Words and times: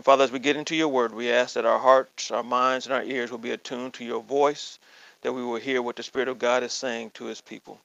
And 0.00 0.04
Father, 0.06 0.24
as 0.24 0.32
we 0.32 0.38
get 0.38 0.56
into 0.56 0.74
your 0.74 0.88
word, 0.88 1.12
we 1.12 1.30
ask 1.30 1.56
that 1.56 1.66
our 1.66 1.78
hearts, 1.78 2.30
our 2.30 2.42
minds, 2.42 2.86
and 2.86 2.94
our 2.94 3.02
ears 3.02 3.30
will 3.30 3.36
be 3.36 3.50
attuned 3.50 3.92
to 3.92 4.02
your 4.02 4.22
voice, 4.22 4.78
that 5.20 5.34
we 5.34 5.44
will 5.44 5.56
hear 5.56 5.82
what 5.82 5.96
the 5.96 6.02
Spirit 6.02 6.28
of 6.28 6.38
God 6.38 6.62
is 6.62 6.72
saying 6.72 7.10
to 7.10 7.26
his 7.26 7.42
people. 7.42 7.78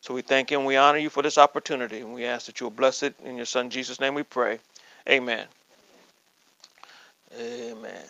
So 0.00 0.14
we 0.14 0.22
thank 0.22 0.50
you 0.50 0.56
and 0.56 0.66
we 0.66 0.76
honor 0.76 0.96
you 0.96 1.10
for 1.10 1.22
this 1.22 1.36
opportunity, 1.36 2.00
and 2.00 2.14
we 2.14 2.24
ask 2.24 2.46
that 2.46 2.60
you 2.60 2.64
will 2.64 2.70
bless 2.70 3.02
it. 3.02 3.14
In 3.26 3.36
your 3.36 3.44
Son 3.44 3.68
Jesus' 3.68 4.00
name 4.00 4.14
we 4.14 4.22
pray. 4.22 4.58
Amen. 5.06 5.44
Amen. 7.38 8.04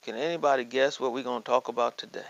Can 0.00 0.14
anybody 0.14 0.64
guess 0.64 0.98
what 0.98 1.12
we're 1.12 1.22
going 1.22 1.42
to 1.42 1.46
talk 1.46 1.68
about 1.68 1.98
today? 1.98 2.24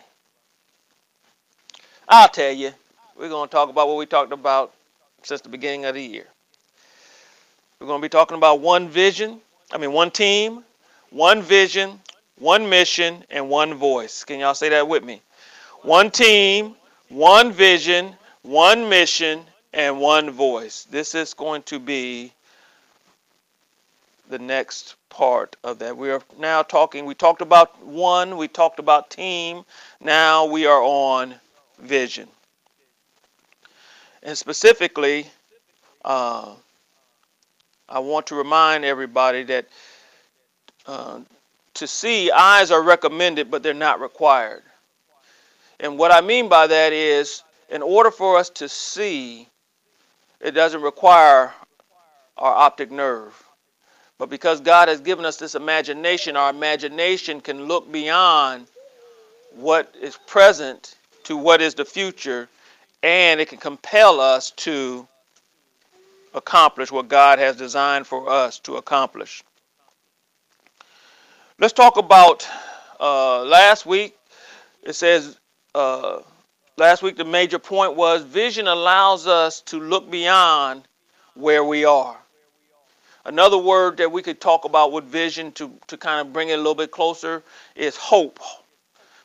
I'll 2.08 2.28
tell 2.28 2.50
you. 2.50 2.72
We're 3.16 3.28
going 3.28 3.48
to 3.48 3.52
talk 3.52 3.70
about 3.70 3.86
what 3.86 3.98
we 3.98 4.06
talked 4.06 4.32
about 4.32 4.74
since 5.22 5.42
the 5.42 5.48
beginning 5.48 5.84
of 5.84 5.94
the 5.94 6.02
year. 6.02 6.26
We're 7.82 7.88
going 7.88 8.00
to 8.00 8.04
be 8.04 8.10
talking 8.10 8.36
about 8.36 8.60
one 8.60 8.88
vision, 8.88 9.40
I 9.72 9.78
mean, 9.78 9.90
one 9.90 10.12
team, 10.12 10.62
one 11.10 11.42
vision, 11.42 11.98
one 12.38 12.68
mission, 12.68 13.24
and 13.28 13.50
one 13.50 13.74
voice. 13.74 14.22
Can 14.22 14.38
y'all 14.38 14.54
say 14.54 14.68
that 14.68 14.86
with 14.86 15.02
me? 15.02 15.20
One 15.80 16.12
team, 16.12 16.76
one 17.08 17.50
vision, 17.50 18.14
one 18.42 18.88
mission, 18.88 19.40
and 19.72 19.98
one 19.98 20.30
voice. 20.30 20.84
This 20.92 21.16
is 21.16 21.34
going 21.34 21.64
to 21.64 21.80
be 21.80 22.32
the 24.28 24.38
next 24.38 24.94
part 25.08 25.56
of 25.64 25.80
that. 25.80 25.96
We 25.96 26.12
are 26.12 26.22
now 26.38 26.62
talking, 26.62 27.04
we 27.04 27.16
talked 27.16 27.42
about 27.42 27.84
one, 27.84 28.36
we 28.36 28.46
talked 28.46 28.78
about 28.78 29.10
team, 29.10 29.64
now 30.00 30.44
we 30.44 30.66
are 30.66 30.80
on 30.84 31.34
vision. 31.80 32.28
And 34.22 34.38
specifically, 34.38 35.26
uh, 36.04 36.54
I 37.92 37.98
want 37.98 38.28
to 38.28 38.34
remind 38.34 38.86
everybody 38.86 39.42
that 39.44 39.66
uh, 40.86 41.20
to 41.74 41.86
see, 41.86 42.30
eyes 42.30 42.70
are 42.70 42.82
recommended, 42.82 43.50
but 43.50 43.62
they're 43.62 43.74
not 43.74 44.00
required. 44.00 44.62
And 45.78 45.98
what 45.98 46.10
I 46.10 46.22
mean 46.22 46.48
by 46.48 46.66
that 46.66 46.94
is, 46.94 47.42
in 47.68 47.82
order 47.82 48.10
for 48.10 48.38
us 48.38 48.48
to 48.50 48.68
see, 48.68 49.46
it 50.40 50.52
doesn't 50.52 50.80
require 50.80 51.52
our 52.38 52.54
optic 52.54 52.90
nerve. 52.90 53.34
But 54.16 54.30
because 54.30 54.62
God 54.62 54.88
has 54.88 55.00
given 55.00 55.26
us 55.26 55.36
this 55.36 55.54
imagination, 55.54 56.34
our 56.34 56.48
imagination 56.48 57.42
can 57.42 57.64
look 57.64 57.92
beyond 57.92 58.68
what 59.54 59.94
is 60.00 60.16
present 60.26 60.96
to 61.24 61.36
what 61.36 61.60
is 61.60 61.74
the 61.74 61.84
future, 61.84 62.48
and 63.02 63.38
it 63.38 63.50
can 63.50 63.58
compel 63.58 64.18
us 64.18 64.50
to 64.52 65.06
accomplish 66.34 66.90
what 66.90 67.08
God 67.08 67.38
has 67.38 67.56
designed 67.56 68.06
for 68.06 68.28
us 68.28 68.58
to 68.60 68.76
accomplish. 68.76 69.42
Let's 71.58 71.72
talk 71.72 71.96
about 71.96 72.48
uh, 72.98 73.44
last 73.44 73.86
week. 73.86 74.16
It 74.82 74.94
says, 74.94 75.38
uh, 75.74 76.20
last 76.76 77.02
week 77.02 77.16
the 77.16 77.24
major 77.24 77.58
point 77.58 77.94
was 77.94 78.22
vision 78.22 78.66
allows 78.66 79.26
us 79.26 79.60
to 79.62 79.78
look 79.78 80.10
beyond 80.10 80.82
where 81.34 81.64
we 81.64 81.84
are. 81.84 82.16
Another 83.24 83.58
word 83.58 83.98
that 83.98 84.10
we 84.10 84.22
could 84.22 84.40
talk 84.40 84.64
about 84.64 84.90
with 84.90 85.04
vision 85.04 85.52
to, 85.52 85.70
to 85.86 85.96
kind 85.96 86.26
of 86.26 86.32
bring 86.32 86.48
it 86.48 86.54
a 86.54 86.56
little 86.56 86.74
bit 86.74 86.90
closer 86.90 87.42
is 87.76 87.96
hope. 87.96 88.40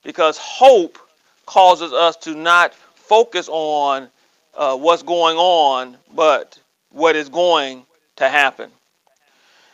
Because 0.04 0.38
hope 0.38 1.00
causes 1.48 1.94
us 1.94 2.16
to 2.18 2.36
not 2.36 2.76
focus 2.76 3.50
on 3.50 4.10
uh, 4.56 4.78
what's 4.78 5.02
going 5.02 5.38
on, 5.38 5.98
but 6.14 6.60
what 6.92 7.16
is 7.16 7.30
going 7.30 7.86
to 8.18 8.30
happen. 8.30 8.72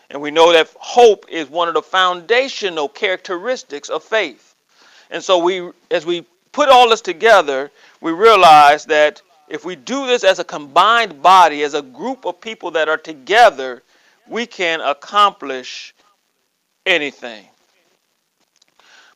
And 0.10 0.22
we 0.22 0.32
know 0.32 0.54
that 0.54 0.70
hope 0.80 1.26
is 1.30 1.50
one 1.50 1.68
of 1.68 1.74
the 1.74 1.82
foundational 1.82 2.88
characteristics 2.88 3.90
of 3.90 4.04
faith. 4.04 4.56
And 5.10 5.24
so 5.24 5.40
we 5.40 5.72
as 5.90 6.06
we 6.06 6.26
put 6.52 6.70
all 6.70 6.90
this 6.90 7.02
together, 7.02 7.72
we 8.02 8.12
realize 8.12 8.86
that 8.86 9.22
if 9.48 9.66
we 9.66 9.76
do 9.76 10.08
this 10.08 10.24
as 10.24 10.40
a 10.40 10.44
combined 10.44 11.22
body, 11.22 11.64
as 11.64 11.74
a 11.74 11.82
group 11.82 12.26
of 12.26 12.40
people 12.40 12.72
that 12.72 12.88
are 12.88 12.98
together, 12.98 13.84
we 14.28 14.46
can 14.46 14.82
accomplish 14.82 15.94
anything. 16.86 17.46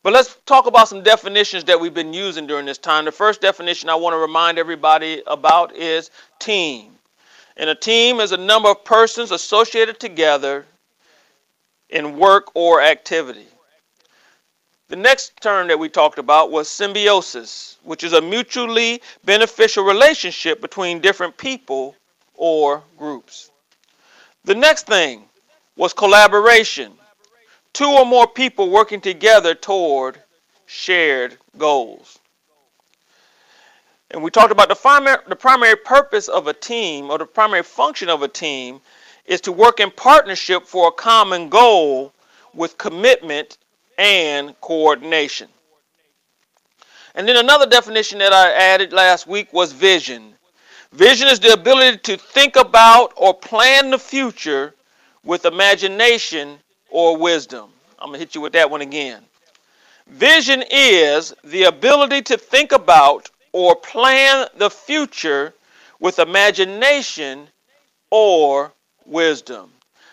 But 0.03 0.14
let's 0.14 0.38
talk 0.46 0.68
about 0.68 0.88
some 0.88 1.03
definitions 1.03 1.64
that 1.66 1.79
we've 1.79 1.94
been 1.94 2.14
using 2.14 2.47
during 2.47 2.66
this 2.66 2.78
time. 2.78 3.06
The 3.06 3.12
first 3.12 3.41
definition 3.41 3.90
I 3.90 3.96
want 3.96 4.14
to 4.14 4.18
remind 4.18 4.58
everybody 4.58 5.22
about 5.28 5.75
is 5.75 6.12
team. 6.40 6.97
And 7.57 7.69
a 7.69 7.75
team 7.75 8.19
is 8.19 8.31
a 8.31 8.38
number 8.38 8.69
of 8.69 8.85
persons 8.85 9.31
associated 9.31 10.00
together 10.00 10.66
in 11.90 12.18
work 12.18 12.51
or 12.53 12.81
activity. 12.81 13.47
The 14.90 14.95
next 14.95 15.41
term 15.41 15.67
that 15.67 15.79
we 15.79 15.90
talked 15.90 16.19
about 16.19 16.51
was 16.51 16.69
symbiosis, 16.69 17.78
which 17.84 18.03
is 18.03 18.13
a 18.13 18.22
mutually 18.22 19.01
beneficial 19.25 19.84
relationship 19.84 20.62
between 20.62 21.01
different 21.01 21.35
people 21.35 21.96
or 22.35 22.84
groups. 22.97 23.50
The 24.46 24.56
next 24.56 24.85
thing 24.85 25.23
was 25.75 25.94
collaboration, 25.94 26.94
two 27.73 27.90
or 27.90 28.06
more 28.06 28.28
people 28.28 28.69
working 28.69 29.01
together 29.01 29.56
toward 29.56 30.22
shared 30.67 31.38
goals. 31.57 32.19
And 34.12 34.23
we 34.23 34.31
talked 34.31 34.51
about 34.51 34.69
the 34.69 34.75
primary, 34.75 35.18
the 35.28 35.35
primary 35.35 35.75
purpose 35.75 36.28
of 36.28 36.47
a 36.47 36.53
team 36.53 37.09
or 37.09 37.18
the 37.18 37.25
primary 37.25 37.63
function 37.63 38.09
of 38.09 38.22
a 38.22 38.28
team 38.28 38.79
is 39.25 39.41
to 39.41 39.51
work 39.51 39.79
in 39.79 39.91
partnership 39.91 40.66
for 40.66 40.88
a 40.88 40.91
common 40.91 41.50
goal 41.50 42.13
with 42.53 42.78
commitment 42.78 43.57
and 43.97 44.59
coordination. 44.62 45.50
And 47.16 47.28
then 47.28 47.35
another 47.35 47.66
definition 47.66 48.19
that 48.19 48.31
I 48.31 48.53
added 48.53 48.94
last 48.94 49.28
week 49.28 49.51
was 49.51 49.73
vision. 49.73 50.34
Vision 50.94 51.28
is 51.28 51.40
the 51.40 51.51
ability 51.51 51.97
to 51.97 52.17
think 52.17 52.56
about 52.56 53.12
or 53.17 53.34
plan 53.34 53.90
the 53.90 54.00
future 54.00 54.73
with 55.23 55.46
imagination 55.46 56.59
or 56.90 57.17
wisdom. 57.17 57.69
I'm 58.00 58.09
going 58.09 58.13
to 58.13 58.19
hit 58.19 58.35
you 58.35 58.41
with 58.41 58.53
that 58.53 58.69
one 58.69 58.81
again. 58.81 59.22
Vision 60.07 60.63
is 60.72 61.34
the 61.44 61.63
ability 61.63 62.22
to 62.22 62.38
think 62.38 62.72
about 62.72 63.29
or 63.57 63.75
plan 63.75 64.47
the 64.57 64.69
future 64.69 65.51
with 66.00 66.19
imagination 66.19 67.47
or 68.12 68.72
wisdom. 69.03 69.72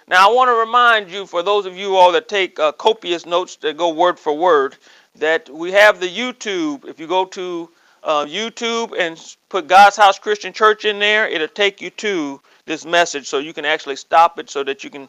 Now, 0.09 0.31
I 0.31 0.33
want 0.33 0.49
to 0.49 0.55
remind 0.55 1.11
you, 1.11 1.27
for 1.27 1.43
those 1.43 1.67
of 1.67 1.77
you 1.77 1.95
all 1.97 2.13
that 2.13 2.27
take 2.27 2.59
uh, 2.59 2.73
copious 2.73 3.27
notes 3.27 3.57
that 3.57 3.77
go 3.77 3.91
word 3.91 4.19
for 4.19 4.35
word, 4.35 4.77
that 5.17 5.51
we 5.51 5.73
have 5.73 6.01
the 6.01 6.09
YouTube. 6.09 6.89
If 6.89 6.99
you 6.99 7.07
go 7.07 7.27
to 7.27 7.69
uh, 8.03 8.25
YouTube 8.25 8.99
and 8.99 9.21
put 9.51 9.69
God's 9.69 9.97
House 9.97 10.19
Christian 10.19 10.55
Church 10.55 10.87
in 10.87 10.99
there, 10.99 11.29
it'll 11.29 11.47
take 11.49 11.83
you 11.83 11.91
to 11.91 12.41
this 12.65 12.87
message 12.87 13.27
so 13.29 13.39
you 13.41 13.53
can 13.53 13.67
actually 13.67 13.97
stop 13.97 14.39
it 14.39 14.49
so 14.49 14.65
that 14.65 14.85
you 14.85 14.89
can 14.91 15.07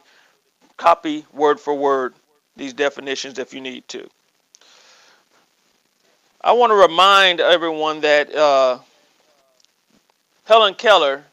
copy 0.76 1.26
word 1.34 1.58
for 1.58 1.74
word 1.74 2.14
these 2.58 2.74
definitions 2.74 3.40
if 3.40 3.54
you 3.54 3.62
need 3.62 3.88
to. 3.88 4.10
I 6.46 6.52
want 6.52 6.70
to 6.70 6.76
remind 6.76 7.40
everyone 7.40 8.02
that 8.02 8.32
uh, 8.36 8.78
Helen 10.44 10.76
Keller 10.76 11.24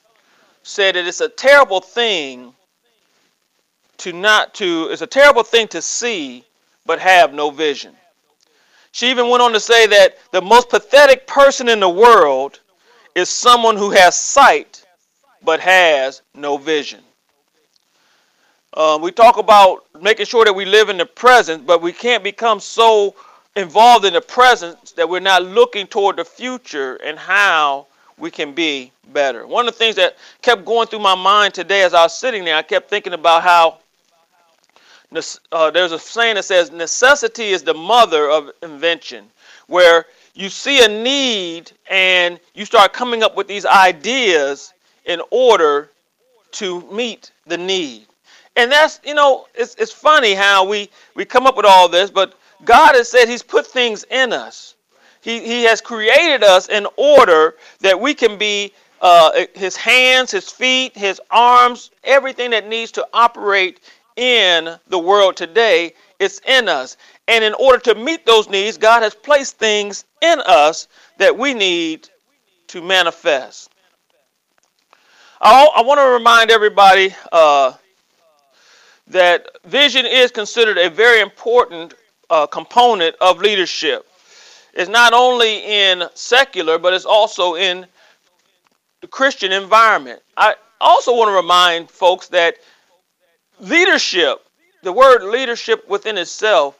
said 0.62 0.94
that 0.94 1.06
it's 1.06 1.20
a 1.20 1.28
terrible 1.28 1.82
thing 1.82 2.54
to 3.98 4.14
not 4.14 4.54
to 4.54 4.88
it's 4.90 5.02
a 5.02 5.06
terrible 5.06 5.42
thing 5.42 5.68
to 5.68 5.82
see 5.82 6.46
but 6.86 6.98
have 6.98 7.34
no 7.34 7.50
vision. 7.50 7.94
She 8.92 9.10
even 9.10 9.28
went 9.28 9.42
on 9.42 9.52
to 9.52 9.60
say 9.60 9.86
that 9.86 10.16
the 10.30 10.40
most 10.40 10.70
pathetic 10.70 11.26
person 11.26 11.68
in 11.68 11.78
the 11.78 11.90
world 11.90 12.60
is 13.14 13.28
someone 13.28 13.76
who 13.76 13.90
has 13.90 14.16
sight 14.16 14.82
but 15.42 15.60
has 15.60 16.22
no 16.34 16.56
vision. 16.56 17.00
Um, 18.72 19.02
we 19.02 19.12
talk 19.12 19.36
about 19.36 19.84
making 20.00 20.24
sure 20.24 20.46
that 20.46 20.54
we 20.54 20.64
live 20.64 20.88
in 20.88 20.96
the 20.96 21.04
present, 21.04 21.66
but 21.66 21.82
we 21.82 21.92
can't 21.92 22.24
become 22.24 22.60
so 22.60 23.14
involved 23.56 24.04
in 24.04 24.14
the 24.14 24.20
present 24.20 24.94
that 24.96 25.08
we're 25.08 25.20
not 25.20 25.44
looking 25.44 25.86
toward 25.86 26.16
the 26.16 26.24
future 26.24 26.96
and 26.96 27.18
how 27.18 27.86
we 28.18 28.30
can 28.30 28.54
be 28.54 28.90
better. 29.12 29.46
One 29.46 29.66
of 29.66 29.74
the 29.74 29.78
things 29.78 29.96
that 29.96 30.16
kept 30.40 30.64
going 30.64 30.88
through 30.88 31.00
my 31.00 31.14
mind 31.14 31.54
today 31.54 31.82
as 31.82 31.94
I 31.94 32.02
was 32.02 32.16
sitting 32.16 32.44
there, 32.44 32.56
I 32.56 32.62
kept 32.62 32.88
thinking 32.88 33.12
about 33.12 33.42
how 33.42 33.78
uh, 35.50 35.70
there's 35.70 35.92
a 35.92 35.98
saying 35.98 36.36
that 36.36 36.44
says 36.44 36.70
necessity 36.70 37.50
is 37.50 37.62
the 37.62 37.74
mother 37.74 38.30
of 38.30 38.50
invention, 38.62 39.26
where 39.66 40.06
you 40.34 40.48
see 40.48 40.82
a 40.84 40.88
need 40.88 41.72
and 41.90 42.40
you 42.54 42.64
start 42.64 42.94
coming 42.94 43.22
up 43.22 43.36
with 43.36 43.46
these 43.46 43.66
ideas 43.66 44.72
in 45.04 45.20
order 45.30 45.90
to 46.52 46.80
meet 46.90 47.32
the 47.46 47.58
need. 47.58 48.06
And 48.56 48.70
that's, 48.70 49.00
you 49.04 49.14
know, 49.14 49.46
it's, 49.54 49.74
it's 49.76 49.92
funny 49.92 50.34
how 50.34 50.66
we, 50.66 50.88
we 51.14 51.24
come 51.24 51.46
up 51.46 51.56
with 51.56 51.66
all 51.66 51.88
this, 51.88 52.10
but 52.10 52.34
God 52.64 52.94
has 52.94 53.08
said 53.08 53.28
He's 53.28 53.42
put 53.42 53.66
things 53.66 54.04
in 54.10 54.32
us. 54.32 54.74
He, 55.20 55.40
he 55.40 55.62
has 55.64 55.80
created 55.80 56.42
us 56.42 56.68
in 56.68 56.86
order 56.96 57.54
that 57.80 57.98
we 57.98 58.12
can 58.12 58.38
be 58.38 58.72
uh, 59.00 59.44
his 59.54 59.76
hands, 59.76 60.30
his 60.30 60.48
feet, 60.50 60.96
his 60.96 61.20
arms, 61.30 61.90
everything 62.04 62.50
that 62.50 62.68
needs 62.68 62.92
to 62.92 63.06
operate 63.12 63.80
in 64.16 64.76
the 64.88 64.98
world 64.98 65.36
today 65.36 65.92
is 66.18 66.40
in 66.46 66.68
us. 66.68 66.96
And 67.28 67.44
in 67.44 67.54
order 67.54 67.78
to 67.80 67.94
meet 67.94 68.26
those 68.26 68.48
needs, 68.48 68.78
God 68.78 69.02
has 69.02 69.14
placed 69.14 69.58
things 69.58 70.04
in 70.20 70.40
us 70.40 70.88
that 71.18 71.36
we 71.36 71.54
need 71.54 72.08
to 72.68 72.82
manifest. 72.82 73.70
I, 75.40 75.68
I 75.76 75.82
want 75.82 75.98
to 75.98 76.06
remind 76.06 76.50
everybody 76.50 77.14
uh, 77.32 77.74
that 79.08 79.48
vision 79.64 80.06
is 80.06 80.30
considered 80.30 80.78
a 80.78 80.88
very 80.88 81.20
important 81.20 81.94
uh, 82.32 82.46
component 82.46 83.14
of 83.20 83.38
leadership. 83.38 84.06
It's 84.72 84.88
not 84.88 85.12
only 85.12 85.58
in 85.58 86.04
secular, 86.14 86.78
but 86.78 86.94
it's 86.94 87.04
also 87.04 87.56
in 87.56 87.86
the 89.02 89.06
Christian 89.06 89.52
environment. 89.52 90.20
I 90.36 90.54
also 90.80 91.14
want 91.14 91.28
to 91.28 91.34
remind 91.34 91.90
folks 91.90 92.28
that 92.28 92.54
leadership, 93.60 94.38
the 94.82 94.92
word 94.92 95.24
leadership 95.24 95.86
within 95.90 96.16
itself, 96.16 96.78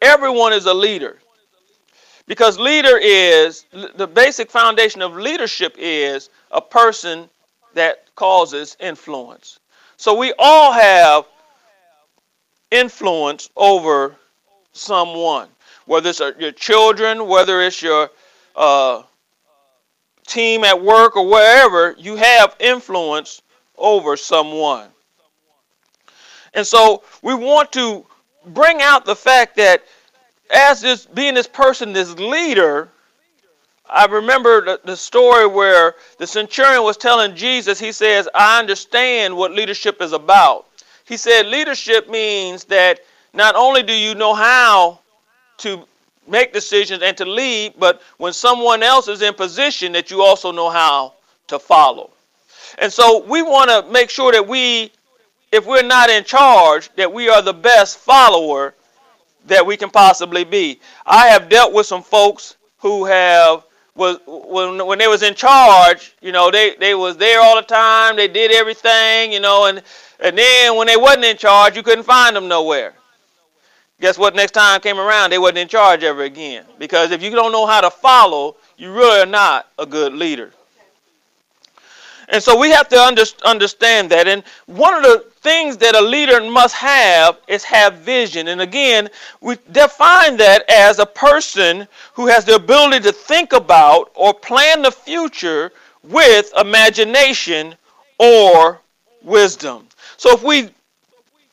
everyone 0.00 0.52
is 0.52 0.66
a 0.66 0.74
leader. 0.74 1.18
Because 2.28 2.56
leader 2.56 2.96
is 2.96 3.66
the 3.96 4.06
basic 4.06 4.52
foundation 4.52 5.02
of 5.02 5.16
leadership 5.16 5.74
is 5.78 6.30
a 6.52 6.60
person 6.60 7.28
that 7.74 8.14
causes 8.14 8.76
influence. 8.78 9.58
So 9.96 10.16
we 10.16 10.32
all 10.38 10.72
have 10.72 11.24
influence 12.70 13.50
over 13.56 14.16
someone, 14.72 15.48
whether 15.86 16.10
it's 16.10 16.20
your 16.38 16.52
children, 16.52 17.26
whether 17.26 17.60
it's 17.60 17.82
your 17.82 18.10
uh, 18.56 19.02
team 20.26 20.64
at 20.64 20.80
work 20.82 21.16
or 21.16 21.26
wherever, 21.26 21.94
you 21.98 22.16
have 22.16 22.56
influence 22.58 23.42
over 23.76 24.16
someone. 24.16 24.88
And 26.54 26.66
so 26.66 27.02
we 27.22 27.34
want 27.34 27.72
to 27.72 28.06
bring 28.46 28.82
out 28.82 29.04
the 29.04 29.16
fact 29.16 29.56
that 29.56 29.84
as 30.54 30.80
this 30.80 31.06
being 31.06 31.34
this 31.34 31.46
person, 31.46 31.92
this 31.92 32.12
leader, 32.18 32.88
I 33.88 34.06
remember 34.06 34.64
the, 34.64 34.80
the 34.84 34.96
story 34.96 35.46
where 35.46 35.94
the 36.18 36.26
centurion 36.26 36.82
was 36.82 36.96
telling 36.96 37.34
Jesus, 37.34 37.78
he 37.78 37.92
says, 37.92 38.28
I 38.34 38.58
understand 38.58 39.36
what 39.36 39.52
leadership 39.52 40.00
is 40.02 40.12
about. 40.12 40.66
He 41.04 41.16
said, 41.16 41.46
leadership 41.46 42.08
means 42.08 42.64
that 42.64 43.00
not 43.34 43.54
only 43.56 43.82
do 43.82 43.92
you 43.92 44.14
know 44.14 44.34
how 44.34 45.00
to 45.58 45.84
make 46.28 46.52
decisions 46.52 47.02
and 47.02 47.16
to 47.16 47.24
lead, 47.24 47.74
but 47.78 48.02
when 48.18 48.32
someone 48.32 48.82
else 48.82 49.08
is 49.08 49.22
in 49.22 49.34
position, 49.34 49.92
that 49.92 50.10
you 50.10 50.22
also 50.22 50.52
know 50.52 50.70
how 50.70 51.14
to 51.48 51.58
follow. 51.58 52.10
And 52.78 52.92
so 52.92 53.24
we 53.24 53.42
want 53.42 53.70
to 53.70 53.90
make 53.90 54.10
sure 54.10 54.32
that 54.32 54.46
we, 54.46 54.92
if 55.50 55.66
we're 55.66 55.82
not 55.82 56.10
in 56.10 56.24
charge, 56.24 56.90
that 56.96 57.12
we 57.12 57.28
are 57.28 57.42
the 57.42 57.52
best 57.52 57.98
follower 57.98 58.74
that 59.46 59.64
we 59.64 59.76
can 59.76 59.90
possibly 59.90 60.44
be. 60.44 60.80
I 61.04 61.28
have 61.28 61.48
dealt 61.48 61.72
with 61.72 61.86
some 61.86 62.02
folks 62.02 62.56
who 62.78 63.04
have 63.04 63.64
was 63.94 64.18
when 64.26 64.86
when 64.86 64.98
they 64.98 65.06
was 65.06 65.22
in 65.22 65.34
charge, 65.34 66.14
you 66.22 66.32
know, 66.32 66.50
they 66.50 66.76
they 66.76 66.94
was 66.94 67.16
there 67.18 67.40
all 67.40 67.56
the 67.56 67.62
time. 67.62 68.16
They 68.16 68.28
did 68.28 68.50
everything, 68.50 69.32
you 69.32 69.40
know, 69.40 69.66
and 69.66 69.82
and 70.20 70.38
then 70.38 70.76
when 70.76 70.86
they 70.86 70.96
wasn't 70.96 71.24
in 71.24 71.36
charge, 71.36 71.76
you 71.76 71.82
couldn't 71.82 72.04
find 72.04 72.34
them 72.34 72.48
nowhere. 72.48 72.94
Guess 74.02 74.18
what? 74.18 74.34
Next 74.34 74.50
time 74.50 74.80
came 74.80 74.98
around, 74.98 75.30
they 75.30 75.38
wasn't 75.38 75.58
in 75.58 75.68
charge 75.68 76.02
ever 76.02 76.24
again. 76.24 76.64
Because 76.76 77.12
if 77.12 77.22
you 77.22 77.30
don't 77.30 77.52
know 77.52 77.66
how 77.66 77.80
to 77.80 77.88
follow, 77.88 78.56
you 78.76 78.92
really 78.92 79.20
are 79.20 79.26
not 79.26 79.68
a 79.78 79.86
good 79.86 80.12
leader. 80.12 80.50
And 82.28 82.42
so 82.42 82.58
we 82.58 82.70
have 82.70 82.88
to 82.88 83.00
under, 83.00 83.22
understand 83.44 84.10
that. 84.10 84.26
And 84.26 84.42
one 84.66 84.92
of 84.92 85.04
the 85.04 85.26
things 85.42 85.76
that 85.76 85.94
a 85.94 86.00
leader 86.00 86.40
must 86.50 86.74
have 86.74 87.38
is 87.46 87.62
have 87.62 87.98
vision. 87.98 88.48
And 88.48 88.60
again, 88.60 89.08
we 89.40 89.56
define 89.70 90.36
that 90.38 90.68
as 90.68 90.98
a 90.98 91.06
person 91.06 91.86
who 92.14 92.26
has 92.26 92.44
the 92.44 92.56
ability 92.56 93.04
to 93.04 93.12
think 93.12 93.52
about 93.52 94.10
or 94.16 94.34
plan 94.34 94.82
the 94.82 94.90
future 94.90 95.70
with 96.02 96.52
imagination 96.58 97.76
or 98.18 98.80
wisdom. 99.22 99.86
So 100.16 100.32
if 100.32 100.42
we 100.42 100.70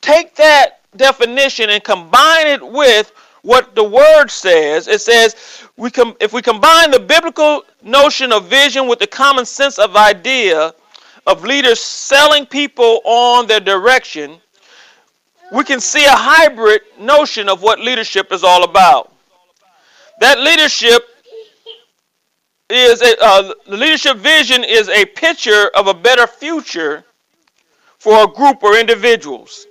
take 0.00 0.34
that 0.34 0.79
definition 0.96 1.70
and 1.70 1.82
combine 1.82 2.46
it 2.46 2.66
with 2.66 3.12
what 3.42 3.74
the 3.74 3.84
word 3.84 4.28
says, 4.28 4.86
it 4.86 5.00
says 5.00 5.64
we 5.76 5.90
com- 5.90 6.16
if 6.20 6.32
we 6.32 6.42
combine 6.42 6.90
the 6.90 7.00
biblical 7.00 7.64
notion 7.82 8.32
of 8.32 8.46
vision 8.46 8.86
with 8.86 8.98
the 8.98 9.06
common 9.06 9.46
sense 9.46 9.78
of 9.78 9.96
idea 9.96 10.74
of 11.26 11.44
leaders 11.44 11.80
selling 11.80 12.44
people 12.44 13.00
on 13.04 13.46
their 13.46 13.60
direction, 13.60 14.38
we 15.52 15.64
can 15.64 15.80
see 15.80 16.04
a 16.04 16.14
hybrid 16.14 16.82
notion 16.98 17.48
of 17.48 17.62
what 17.62 17.80
leadership 17.80 18.32
is 18.32 18.44
all 18.44 18.64
about. 18.64 19.12
That 20.20 20.38
leadership 20.38 21.02
is 22.68 23.02
a, 23.02 23.16
uh, 23.20 23.52
leadership 23.66 24.18
vision 24.18 24.62
is 24.64 24.88
a 24.88 25.04
picture 25.06 25.70
of 25.74 25.86
a 25.88 25.94
better 25.94 26.26
future 26.26 27.04
for 27.98 28.24
a 28.24 28.26
group 28.26 28.62
or 28.62 28.78
individuals, 28.78 29.66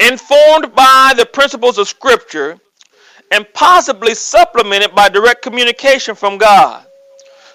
informed 0.00 0.74
by 0.74 1.14
the 1.16 1.26
principles 1.26 1.78
of 1.78 1.88
Scripture 1.88 2.58
and 3.30 3.46
possibly 3.54 4.14
supplemented 4.14 4.94
by 4.94 5.08
direct 5.08 5.42
communication 5.42 6.14
from 6.14 6.38
God. 6.38 6.86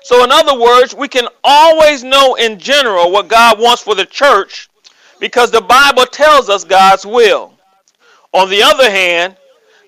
So, 0.03 0.23
in 0.23 0.31
other 0.31 0.59
words, 0.59 0.95
we 0.95 1.07
can 1.07 1.27
always 1.43 2.03
know 2.03 2.35
in 2.35 2.57
general 2.57 3.11
what 3.11 3.27
God 3.27 3.59
wants 3.59 3.83
for 3.83 3.95
the 3.95 4.05
church 4.05 4.69
because 5.19 5.51
the 5.51 5.61
Bible 5.61 6.05
tells 6.05 6.49
us 6.49 6.63
God's 6.63 7.05
will. 7.05 7.53
On 8.33 8.49
the 8.49 8.63
other 8.63 8.89
hand, 8.89 9.35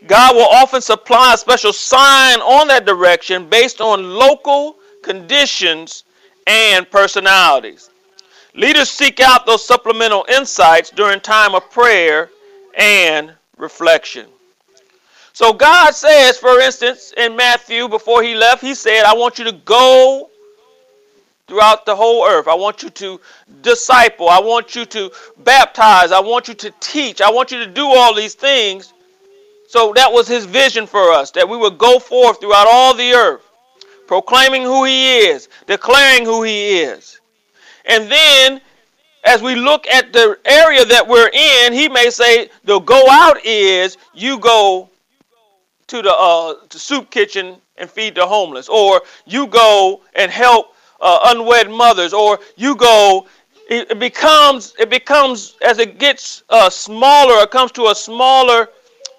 God 0.07 0.35
will 0.35 0.47
often 0.47 0.81
supply 0.81 1.33
a 1.33 1.37
special 1.37 1.73
sign 1.73 2.39
on 2.39 2.67
that 2.67 2.85
direction 2.85 3.49
based 3.49 3.81
on 3.81 4.15
local 4.15 4.77
conditions 5.03 6.03
and 6.47 6.89
personalities. 6.89 7.89
Leaders 8.55 8.89
seek 8.89 9.19
out 9.19 9.45
those 9.45 9.65
supplemental 9.65 10.25
insights 10.29 10.89
during 10.89 11.19
time 11.19 11.55
of 11.55 11.69
prayer 11.71 12.29
and 12.77 13.33
reflection. 13.57 14.27
So 15.33 15.53
God 15.53 15.95
says, 15.95 16.37
for 16.37 16.59
instance, 16.59 17.13
in 17.15 17.35
Matthew, 17.35 17.87
before 17.87 18.21
he 18.21 18.35
left, 18.35 18.61
he 18.61 18.75
said, 18.75 19.03
I 19.03 19.13
want 19.15 19.39
you 19.39 19.45
to 19.45 19.53
go 19.53 20.29
throughout 21.47 21.85
the 21.85 21.95
whole 21.95 22.25
earth. 22.25 22.47
I 22.47 22.53
want 22.53 22.83
you 22.83 22.89
to 22.89 23.19
disciple. 23.61 24.29
I 24.29 24.39
want 24.39 24.75
you 24.75 24.85
to 24.85 25.11
baptize. 25.39 26.11
I 26.11 26.19
want 26.19 26.47
you 26.47 26.53
to 26.55 26.71
teach. 26.79 27.21
I 27.21 27.29
want 27.31 27.51
you 27.51 27.59
to 27.59 27.67
do 27.67 27.85
all 27.85 28.13
these 28.13 28.35
things. 28.35 28.93
So 29.67 29.93
that 29.95 30.11
was 30.11 30.27
his 30.27 30.45
vision 30.45 30.85
for 30.85 31.11
us, 31.11 31.31
that 31.31 31.47
we 31.47 31.55
would 31.57 31.77
go 31.77 31.97
forth 31.97 32.41
throughout 32.41 32.67
all 32.69 32.93
the 32.93 33.13
earth, 33.13 33.41
proclaiming 34.05 34.63
who 34.63 34.83
he 34.83 35.19
is, 35.19 35.47
declaring 35.65 36.25
who 36.25 36.43
he 36.43 36.79
is. 36.79 37.21
And 37.85 38.11
then, 38.11 38.61
as 39.23 39.41
we 39.41 39.55
look 39.55 39.87
at 39.87 40.13
the 40.13 40.37
area 40.45 40.83
that 40.85 41.07
we're 41.07 41.29
in, 41.29 41.73
he 41.73 41.87
may 41.87 42.09
say 42.09 42.49
the 42.63 42.79
go 42.79 43.05
out 43.09 43.43
is 43.45 43.97
you 44.13 44.39
go 44.39 44.89
to 45.87 46.01
the 46.01 46.13
uh, 46.13 46.55
to 46.69 46.79
soup 46.79 47.11
kitchen 47.11 47.57
and 47.77 47.89
feed 47.89 48.15
the 48.15 48.25
homeless, 48.25 48.69
or 48.69 49.01
you 49.25 49.47
go 49.47 50.01
and 50.15 50.31
help 50.31 50.75
uh, 51.01 51.19
unwed 51.25 51.69
mothers, 51.69 52.13
or 52.13 52.39
you 52.55 52.75
go. 52.75 53.27
It, 53.73 53.99
becomes 53.99 54.73
it 54.77 54.89
becomes 54.89 55.55
as 55.65 55.79
it 55.79 55.97
gets 55.97 56.43
uh, 56.49 56.69
smaller, 56.69 57.41
it 57.41 57.51
comes 57.51 57.71
to 57.73 57.87
a 57.87 57.95
smaller 57.95 58.67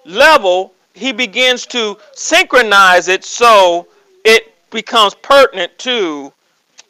level. 0.05 0.73
He 0.93 1.11
begins 1.11 1.65
to 1.67 1.97
synchronize 2.13 3.07
it 3.07 3.23
so 3.23 3.87
it 4.23 4.53
becomes 4.69 5.15
pertinent 5.15 5.75
to 5.79 6.31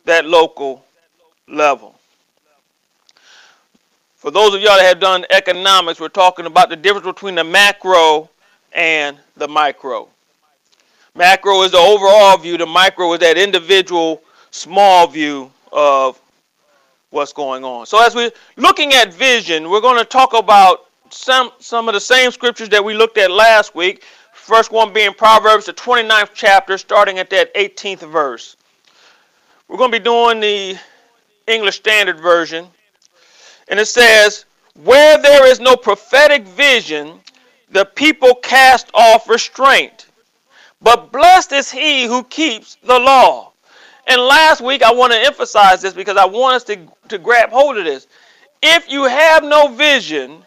that 0.03 0.25
local 0.25 0.83
level. 1.47 1.92
For 4.23 4.31
those 4.31 4.55
of 4.55 4.61
y'all 4.61 4.77
that 4.77 4.85
have 4.85 5.01
done 5.01 5.25
economics, 5.31 5.99
we're 5.99 6.07
talking 6.07 6.45
about 6.45 6.69
the 6.69 6.77
difference 6.77 7.05
between 7.05 7.35
the 7.35 7.43
macro 7.43 8.29
and 8.71 9.17
the 9.35 9.49
micro. 9.49 10.07
Macro 11.13 11.61
is 11.63 11.71
the 11.71 11.77
overall 11.77 12.37
view, 12.37 12.57
the 12.57 12.65
micro 12.65 13.11
is 13.11 13.19
that 13.19 13.37
individual 13.37 14.21
small 14.49 15.07
view 15.07 15.51
of 15.73 16.21
what's 17.09 17.33
going 17.33 17.65
on. 17.65 17.85
So 17.85 18.01
as 18.01 18.15
we're 18.15 18.31
looking 18.55 18.93
at 18.93 19.13
vision, 19.13 19.69
we're 19.69 19.81
going 19.81 19.99
to 19.99 20.05
talk 20.05 20.33
about 20.33 20.85
some 21.09 21.51
some 21.59 21.89
of 21.89 21.93
the 21.93 21.99
same 21.99 22.31
scriptures 22.31 22.69
that 22.69 22.85
we 22.85 22.93
looked 22.93 23.17
at 23.17 23.29
last 23.29 23.75
week. 23.75 24.05
First 24.31 24.71
one 24.71 24.93
being 24.93 25.13
Proverbs, 25.13 25.65
the 25.65 25.73
29th 25.73 26.29
chapter, 26.33 26.77
starting 26.77 27.19
at 27.19 27.29
that 27.31 27.53
18th 27.55 28.09
verse. 28.09 28.55
We're 29.67 29.77
going 29.77 29.91
to 29.91 29.99
be 29.99 30.03
doing 30.03 30.39
the 30.39 30.79
English 31.45 31.75
Standard 31.75 32.21
Version. 32.21 32.69
And 33.73 33.79
it 33.79 33.87
says, 33.87 34.45
Where 34.83 35.17
there 35.17 35.47
is 35.47 35.59
no 35.59 35.75
prophetic 35.75 36.45
vision, 36.45 37.19
the 37.71 37.85
people 37.85 38.35
cast 38.35 38.91
off 38.93 39.27
restraint. 39.27 40.05
But 40.79 41.11
blessed 41.11 41.53
is 41.53 41.71
he 41.71 42.05
who 42.05 42.23
keeps 42.25 42.75
the 42.83 42.99
law. 42.99 43.53
And 44.05 44.21
last 44.21 44.61
week, 44.61 44.83
I 44.83 44.93
want 44.93 45.11
to 45.13 45.17
emphasize 45.17 45.81
this 45.81 45.95
because 45.95 46.17
I 46.17 46.25
want 46.25 46.57
us 46.57 46.63
to, 46.65 46.77
to 47.07 47.17
grab 47.17 47.49
hold 47.49 47.79
of 47.79 47.85
this. 47.85 48.05
If 48.61 48.91
you 48.91 49.05
have 49.05 49.43
no 49.43 49.69
vision, 49.69 50.43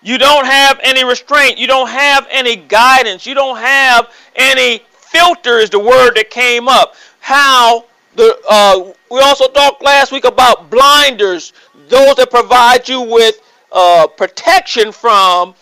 you 0.00 0.16
don't 0.16 0.46
have 0.46 0.80
any 0.82 1.04
restraint, 1.04 1.58
you 1.58 1.66
don't 1.66 1.90
have 1.90 2.26
any 2.30 2.56
guidance, 2.56 3.26
you 3.26 3.34
don't 3.34 3.58
have 3.58 4.10
any 4.36 4.80
filter, 4.90 5.58
is 5.58 5.68
the 5.68 5.78
word 5.78 6.14
that 6.14 6.30
came 6.30 6.66
up. 6.66 6.94
How 7.20 7.84
the 8.14 8.38
uh, 8.48 8.92
we 9.10 9.20
also 9.20 9.48
talked 9.48 9.82
last 9.82 10.12
week 10.12 10.24
about 10.24 10.70
blinders, 10.70 11.52
those 11.92 12.16
that 12.16 12.30
provide 12.30 12.88
you 12.88 13.02
with 13.02 13.40
uh, 13.70 14.06
protection 14.06 14.90
from 14.90 15.54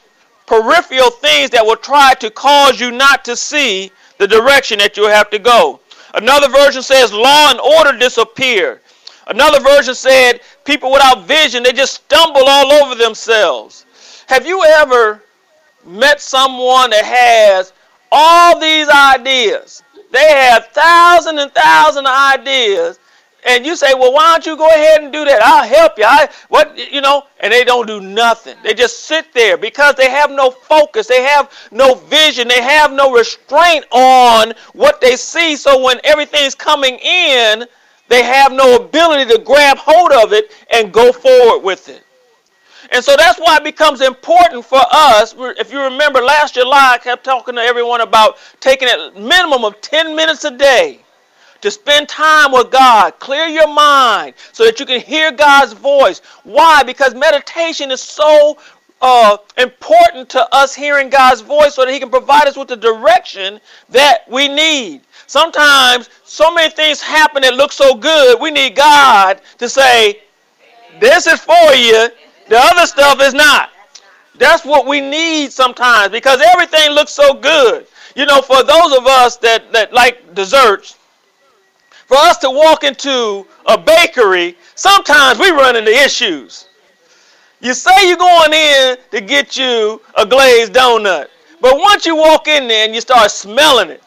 peripheral 0.46 1.10
things 1.10 1.50
that 1.50 1.64
will 1.64 1.76
try 1.76 2.14
to 2.14 2.30
cause 2.30 2.80
you 2.80 2.92
not 2.92 3.25
to 3.25 3.37
see 3.37 3.90
the 4.18 4.28
direction 4.28 4.78
that 4.78 4.96
you 4.96 5.06
have 5.06 5.28
to 5.30 5.38
go. 5.38 5.80
Another 6.14 6.49
version 6.49 6.82
says 6.82 7.12
law 7.12 7.50
and 7.50 7.60
order 7.60 7.99
disappear. 7.99 8.80
Another 9.26 9.60
version 9.60 9.94
said 9.94 10.40
people 10.64 10.92
without 10.92 11.26
vision, 11.26 11.62
they 11.62 11.72
just 11.72 11.94
stumble 11.94 12.42
all 12.46 12.72
over 12.72 12.94
themselves. 12.94 13.87
Have 14.26 14.46
you 14.46 14.62
ever 14.64 15.22
met 15.84 16.20
someone 16.20 16.90
that 16.90 17.04
has 17.04 17.72
all 18.12 18.58
these 18.58 18.88
ideas? 18.88 19.82
They 20.12 20.32
have 20.32 20.66
thousands 20.68 21.40
and 21.40 21.52
thousands 21.52 22.08
of 22.08 22.14
ideas, 22.40 22.99
and 23.44 23.64
you 23.64 23.76
say, 23.76 23.94
"Well, 23.94 24.12
why 24.12 24.32
don't 24.32 24.47
you 24.47 24.56
go 24.56 24.68
ahead 24.68 25.02
and 25.02 25.12
do 25.12 25.25
that? 25.25 25.42
I'll 25.42 25.66
help 25.66 25.99
you." 25.99 26.04
I 26.04 26.28
what 26.49 26.76
you 26.92 27.00
know, 27.00 27.25
and 27.40 27.52
they 27.52 27.64
don't 27.64 27.87
do 27.87 28.00
nothing. 28.00 28.56
They 28.62 28.75
just 28.75 29.04
sit 29.04 29.32
there 29.32 29.56
because 29.56 29.94
they 29.94 30.11
have 30.11 30.30
no 30.30 30.50
focus. 30.50 31.06
They 31.06 31.23
have 31.23 31.50
no 31.70 31.94
vision. 31.94 32.49
They 32.49 32.62
have 32.62 32.92
no 32.92 33.12
restraint 33.12 33.85
on 33.90 34.52
what 34.73 35.00
they 35.00 35.16
see. 35.16 35.56
So 35.56 35.82
when 35.82 36.00
everything's 36.04 36.54
coming 36.54 36.99
in, 36.99 37.66
they 38.09 38.23
have 38.23 38.52
no 38.52 38.76
ability 38.76 39.32
to 39.32 39.38
grab 39.38 39.78
hold 39.78 40.12
of 40.12 40.32
it 40.32 40.50
and 40.73 40.92
go 40.92 41.12
forward 41.12 41.62
with 41.62 41.88
it. 41.88 42.04
And 42.92 43.04
so 43.04 43.14
that's 43.16 43.38
why 43.38 43.56
it 43.56 43.64
becomes 43.64 44.00
important 44.00 44.64
for 44.64 44.82
us. 44.90 45.35
If 45.38 45.73
you 45.73 45.80
remember 45.80 46.20
last 46.20 46.54
July, 46.54 46.92
I 46.94 46.99
kept 46.99 47.23
talking 47.23 47.54
to 47.54 47.61
everyone 47.61 48.00
about 48.00 48.38
taking 48.59 48.88
a 48.88 49.12
minimum 49.12 49.64
of 49.64 49.80
10 49.80 50.16
minutes 50.16 50.44
a 50.44 50.50
day 50.50 51.00
to 51.60 51.70
spend 51.70 52.08
time 52.08 52.52
with 52.52 52.70
God. 52.70 53.18
Clear 53.18 53.46
your 53.46 53.68
mind 53.68 54.34
so 54.52 54.64
that 54.64 54.80
you 54.80 54.86
can 54.86 55.00
hear 55.00 55.30
God's 55.32 55.72
voice. 55.72 56.20
Why? 56.44 56.82
Because 56.82 57.14
meditation 57.14 57.90
is 57.90 58.00
so 58.00 58.58
uh, 59.02 59.36
important 59.56 60.28
to 60.30 60.54
us 60.54 60.74
hearing 60.74 61.08
God's 61.08 61.40
voice 61.40 61.74
so 61.74 61.84
that 61.84 61.92
He 61.92 62.00
can 62.00 62.10
provide 62.10 62.46
us 62.46 62.56
with 62.56 62.68
the 62.68 62.76
direction 62.76 63.60
that 63.88 64.24
we 64.28 64.48
need. 64.48 65.02
Sometimes 65.26 66.10
so 66.24 66.52
many 66.52 66.70
things 66.70 67.00
happen 67.00 67.42
that 67.42 67.54
look 67.54 67.72
so 67.72 67.94
good, 67.94 68.40
we 68.40 68.50
need 68.50 68.74
God 68.74 69.40
to 69.58 69.68
say, 69.68 70.20
This 71.00 71.26
is 71.26 71.40
for 71.40 71.72
you, 71.74 72.08
the 72.48 72.58
other 72.58 72.86
stuff 72.86 73.20
is 73.20 73.32
not. 73.32 73.70
That's 74.36 74.64
what 74.64 74.86
we 74.86 75.00
need 75.00 75.52
sometimes 75.52 76.10
because 76.12 76.40
everything 76.40 76.90
looks 76.90 77.12
so 77.12 77.34
good. 77.34 77.86
You 78.16 78.26
know, 78.26 78.42
for 78.42 78.62
those 78.64 78.96
of 78.96 79.06
us 79.06 79.36
that, 79.36 79.70
that 79.72 79.92
like 79.92 80.34
desserts, 80.34 80.96
for 82.10 82.16
us 82.16 82.38
to 82.38 82.50
walk 82.50 82.82
into 82.82 83.46
a 83.66 83.78
bakery, 83.78 84.56
sometimes 84.74 85.38
we 85.38 85.50
run 85.50 85.76
into 85.76 85.92
issues. 85.92 86.66
You 87.60 87.72
say 87.72 88.08
you're 88.08 88.16
going 88.16 88.52
in 88.52 88.96
to 89.12 89.20
get 89.20 89.56
you 89.56 90.02
a 90.18 90.26
glazed 90.26 90.72
donut, 90.72 91.28
but 91.60 91.78
once 91.78 92.06
you 92.06 92.16
walk 92.16 92.48
in 92.48 92.66
there 92.66 92.84
and 92.84 92.92
you 92.96 93.00
start 93.00 93.30
smelling 93.30 93.90
it, 93.90 94.02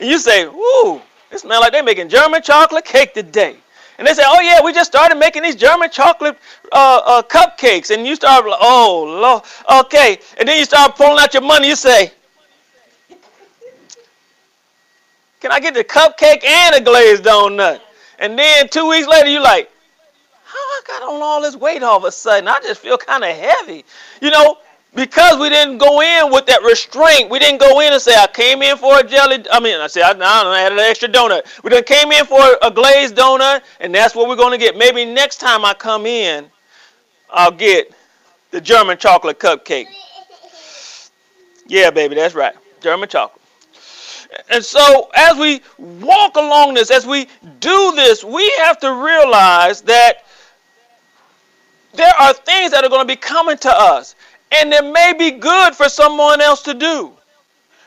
and 0.00 0.10
you 0.10 0.18
say, 0.18 0.42
"Ooh, 0.42 1.00
it 1.30 1.38
smells 1.38 1.60
like 1.60 1.70
they're 1.70 1.84
making 1.84 2.08
German 2.08 2.42
chocolate 2.42 2.84
cake 2.84 3.14
today." 3.14 3.56
And 3.98 4.08
they 4.08 4.14
say, 4.14 4.24
"Oh 4.26 4.40
yeah, 4.40 4.60
we 4.60 4.72
just 4.72 4.90
started 4.90 5.14
making 5.14 5.44
these 5.44 5.54
German 5.54 5.88
chocolate 5.88 6.36
uh, 6.72 7.00
uh, 7.06 7.22
cupcakes." 7.22 7.94
And 7.94 8.04
you 8.04 8.16
start, 8.16 8.44
"Oh 8.48 9.04
Lord, 9.22 9.82
okay." 9.84 10.18
And 10.36 10.48
then 10.48 10.58
you 10.58 10.64
start 10.64 10.96
pulling 10.96 11.20
out 11.20 11.32
your 11.32 11.44
money. 11.44 11.68
You 11.68 11.76
say, 11.76 12.10
Can 15.40 15.52
I 15.52 15.60
get 15.60 15.74
the 15.74 15.84
cupcake 15.84 16.44
and 16.44 16.74
a 16.76 16.80
glazed 16.80 17.24
donut? 17.24 17.80
And 18.18 18.38
then 18.38 18.68
two 18.68 18.88
weeks 18.88 19.06
later, 19.06 19.28
you're 19.28 19.42
like, 19.42 19.70
how 20.44 20.58
I 20.58 20.80
got 20.86 21.02
on 21.02 21.22
all 21.22 21.42
this 21.42 21.56
weight 21.56 21.82
all 21.82 21.98
of 21.98 22.04
a 22.04 22.12
sudden? 22.12 22.48
I 22.48 22.60
just 22.60 22.80
feel 22.80 22.96
kind 22.96 23.24
of 23.24 23.36
heavy. 23.36 23.84
You 24.22 24.30
know, 24.30 24.58
because 24.94 25.38
we 25.38 25.50
didn't 25.50 25.78
go 25.78 26.00
in 26.00 26.32
with 26.32 26.46
that 26.46 26.62
restraint. 26.62 27.30
We 27.30 27.38
didn't 27.38 27.60
go 27.60 27.80
in 27.80 27.92
and 27.92 28.00
say, 28.00 28.14
I 28.14 28.26
came 28.26 28.62
in 28.62 28.78
for 28.78 28.98
a 28.98 29.04
jelly. 29.04 29.44
I 29.52 29.60
mean, 29.60 29.78
I 29.78 29.86
said, 29.86 30.02
I, 30.02 30.18
I 30.18 30.60
had 30.60 30.72
an 30.72 30.78
extra 30.78 31.08
donut. 31.08 31.62
We 31.62 31.70
done 31.70 31.84
came 31.84 32.10
in 32.10 32.24
for 32.24 32.40
a 32.62 32.70
glazed 32.70 33.14
donut, 33.14 33.62
and 33.80 33.94
that's 33.94 34.14
what 34.14 34.28
we're 34.28 34.36
going 34.36 34.52
to 34.52 34.58
get. 34.58 34.76
Maybe 34.76 35.04
next 35.04 35.36
time 35.36 35.64
I 35.64 35.74
come 35.74 36.06
in, 36.06 36.50
I'll 37.28 37.52
get 37.52 37.92
the 38.50 38.60
German 38.60 38.96
chocolate 38.96 39.38
cupcake. 39.38 39.86
Yeah, 41.66 41.90
baby, 41.90 42.14
that's 42.14 42.34
right. 42.34 42.54
German 42.80 43.08
chocolate. 43.08 43.42
And 44.50 44.64
so, 44.64 45.10
as 45.14 45.36
we 45.36 45.60
walk 45.78 46.36
along 46.36 46.74
this, 46.74 46.90
as 46.90 47.06
we 47.06 47.26
do 47.60 47.92
this, 47.94 48.24
we 48.24 48.48
have 48.58 48.78
to 48.80 48.92
realize 48.92 49.82
that 49.82 50.24
there 51.94 52.12
are 52.18 52.32
things 52.32 52.70
that 52.72 52.84
are 52.84 52.90
going 52.90 53.06
to 53.06 53.12
be 53.12 53.16
coming 53.16 53.56
to 53.58 53.70
us. 53.70 54.14
And 54.52 54.72
it 54.72 54.84
may 54.92 55.12
be 55.18 55.32
good 55.32 55.74
for 55.74 55.88
someone 55.88 56.40
else 56.40 56.62
to 56.62 56.74
do, 56.74 57.12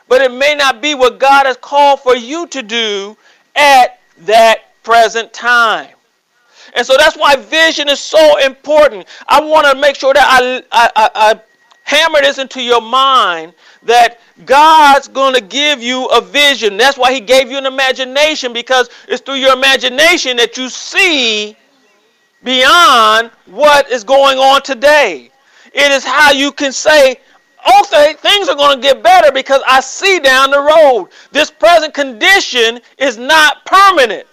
but 0.08 0.20
it 0.20 0.32
may 0.32 0.54
not 0.54 0.82
be 0.82 0.94
what 0.94 1.18
God 1.18 1.46
has 1.46 1.56
called 1.56 2.00
for 2.00 2.14
you 2.16 2.46
to 2.48 2.62
do 2.62 3.16
at 3.56 4.00
that 4.18 4.82
present 4.82 5.32
time. 5.32 5.88
And 6.74 6.86
so 6.86 6.96
that's 6.96 7.16
why 7.16 7.36
vision 7.36 7.88
is 7.88 8.00
so 8.00 8.38
important. 8.38 9.06
I 9.26 9.40
want 9.40 9.66
to 9.66 9.80
make 9.80 9.96
sure 9.96 10.14
that 10.14 10.26
I, 10.28 10.62
I, 10.70 10.90
I, 10.94 11.10
I 11.14 11.40
hammer 11.82 12.20
this 12.20 12.38
into 12.38 12.62
your 12.62 12.80
mind 12.80 13.52
that 13.82 14.20
God's 14.44 15.08
going 15.08 15.34
to 15.34 15.40
give 15.40 15.82
you 15.82 16.06
a 16.06 16.20
vision. 16.20 16.76
That's 16.76 16.98
why 16.98 17.12
He 17.12 17.20
gave 17.20 17.50
you 17.50 17.58
an 17.58 17.66
imagination 17.66 18.52
because 18.52 18.88
it's 19.08 19.22
through 19.22 19.36
your 19.36 19.54
imagination 19.54 20.36
that 20.36 20.56
you 20.56 20.68
see 20.68 21.56
beyond 22.42 23.30
what 23.46 23.90
is 23.90 24.04
going 24.04 24.38
on 24.38 24.62
today. 24.62 25.30
It 25.72 25.92
is 25.92 26.04
how 26.04 26.32
you 26.32 26.52
can 26.52 26.72
say, 26.72 27.16
okay, 27.80 28.14
things 28.14 28.48
are 28.48 28.56
going 28.56 28.80
to 28.80 28.82
get 28.82 29.02
better 29.02 29.30
because 29.32 29.62
I 29.66 29.80
see 29.80 30.18
down 30.20 30.50
the 30.50 30.60
road. 30.60 31.08
This 31.32 31.50
present 31.50 31.94
condition 31.94 32.80
is 32.98 33.18
not 33.18 33.64
permanent, 33.66 34.26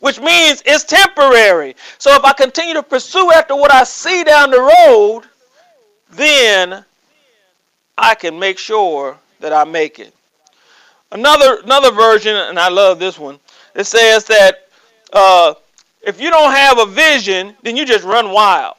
which 0.00 0.20
means 0.20 0.62
it's 0.64 0.84
temporary. 0.84 1.76
So 1.98 2.14
if 2.14 2.24
I 2.24 2.32
continue 2.32 2.74
to 2.74 2.82
pursue 2.82 3.32
after 3.32 3.56
what 3.56 3.72
I 3.72 3.84
see 3.84 4.24
down 4.24 4.50
the 4.50 4.60
road, 4.60 5.22
then 6.10 6.84
I 7.98 8.14
can 8.14 8.38
make 8.38 8.58
sure 8.58 9.18
that 9.40 9.52
I 9.52 9.64
make 9.64 9.98
it. 9.98 10.14
Another 11.10 11.58
another 11.64 11.90
version, 11.90 12.36
and 12.36 12.58
I 12.58 12.68
love 12.68 12.98
this 12.98 13.18
one. 13.18 13.40
It 13.74 13.84
says 13.84 14.24
that 14.26 14.68
uh, 15.12 15.54
if 16.02 16.20
you 16.20 16.30
don't 16.30 16.52
have 16.52 16.78
a 16.78 16.86
vision, 16.86 17.56
then 17.62 17.76
you 17.76 17.84
just 17.84 18.04
run 18.04 18.30
wild. 18.30 18.76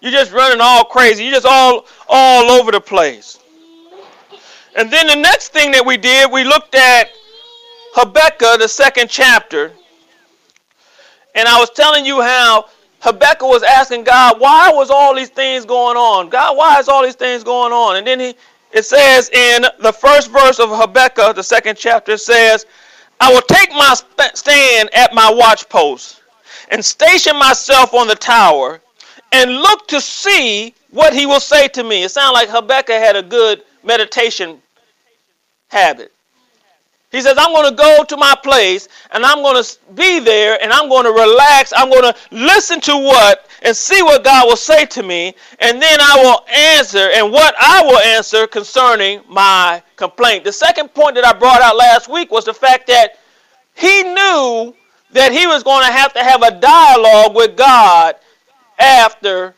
You're 0.00 0.12
just 0.12 0.32
running 0.32 0.60
all 0.60 0.84
crazy. 0.84 1.24
You're 1.24 1.34
just 1.34 1.46
all 1.46 1.86
all 2.08 2.50
over 2.50 2.72
the 2.72 2.80
place. 2.80 3.38
And 4.74 4.90
then 4.90 5.06
the 5.06 5.16
next 5.16 5.48
thing 5.48 5.72
that 5.72 5.84
we 5.84 5.96
did, 5.96 6.30
we 6.30 6.44
looked 6.44 6.74
at 6.74 7.10
Habakkuk, 7.94 8.60
the 8.60 8.68
second 8.68 9.10
chapter. 9.10 9.72
And 11.34 11.48
I 11.48 11.58
was 11.58 11.70
telling 11.70 12.06
you 12.06 12.22
how 12.22 12.66
Habakkuk 13.08 13.48
was 13.48 13.62
asking 13.62 14.04
God, 14.04 14.38
why 14.38 14.70
was 14.70 14.90
all 14.90 15.14
these 15.14 15.30
things 15.30 15.64
going 15.64 15.96
on? 15.96 16.28
God, 16.28 16.58
why 16.58 16.78
is 16.78 16.88
all 16.88 17.02
these 17.02 17.14
things 17.14 17.42
going 17.42 17.72
on? 17.72 17.96
And 17.96 18.06
then 18.06 18.20
he, 18.20 18.34
it 18.70 18.84
says 18.84 19.30
in 19.30 19.64
the 19.80 19.92
first 19.92 20.30
verse 20.30 20.58
of 20.58 20.68
Habakkuk, 20.68 21.34
the 21.34 21.42
second 21.42 21.78
chapter, 21.78 22.12
it 22.12 22.20
says, 22.20 22.66
I 23.18 23.32
will 23.32 23.40
take 23.40 23.70
my 23.70 23.94
stand 24.34 24.90
at 24.94 25.14
my 25.14 25.32
watchpost 25.32 26.20
and 26.70 26.84
station 26.84 27.34
myself 27.38 27.94
on 27.94 28.08
the 28.08 28.14
tower 28.14 28.80
and 29.32 29.52
look 29.52 29.88
to 29.88 30.02
see 30.02 30.74
what 30.90 31.14
he 31.14 31.24
will 31.24 31.40
say 31.40 31.66
to 31.68 31.82
me. 31.82 32.04
It 32.04 32.10
sounds 32.10 32.34
like 32.34 32.50
Habakkuk 32.50 32.94
had 32.94 33.16
a 33.16 33.22
good 33.22 33.62
meditation 33.82 34.60
habit. 35.68 36.12
He 37.10 37.22
says, 37.22 37.36
I'm 37.38 37.54
going 37.54 37.70
to 37.70 37.76
go 37.76 38.04
to 38.04 38.16
my 38.18 38.36
place 38.42 38.88
and 39.12 39.24
I'm 39.24 39.38
going 39.42 39.62
to 39.62 39.78
be 39.94 40.20
there 40.20 40.62
and 40.62 40.70
I'm 40.70 40.90
going 40.90 41.04
to 41.04 41.12
relax. 41.12 41.72
I'm 41.74 41.88
going 41.88 42.02
to 42.02 42.14
listen 42.30 42.80
to 42.82 42.96
what 42.96 43.48
and 43.62 43.74
see 43.74 44.02
what 44.02 44.24
God 44.24 44.46
will 44.46 44.56
say 44.56 44.84
to 44.86 45.02
me. 45.02 45.34
And 45.60 45.80
then 45.80 45.98
I 46.00 46.16
will 46.22 46.44
answer 46.54 47.08
and 47.14 47.32
what 47.32 47.54
I 47.58 47.82
will 47.82 47.98
answer 47.98 48.46
concerning 48.46 49.22
my 49.26 49.82
complaint. 49.96 50.44
The 50.44 50.52
second 50.52 50.92
point 50.92 51.14
that 51.14 51.24
I 51.24 51.32
brought 51.32 51.62
out 51.62 51.76
last 51.76 52.08
week 52.08 52.30
was 52.30 52.44
the 52.44 52.54
fact 52.54 52.86
that 52.88 53.18
he 53.74 54.02
knew 54.02 54.74
that 55.12 55.32
he 55.32 55.46
was 55.46 55.62
going 55.62 55.86
to 55.86 55.92
have 55.92 56.12
to 56.12 56.22
have 56.22 56.42
a 56.42 56.60
dialogue 56.60 57.34
with 57.34 57.56
God 57.56 58.16
after 58.78 59.54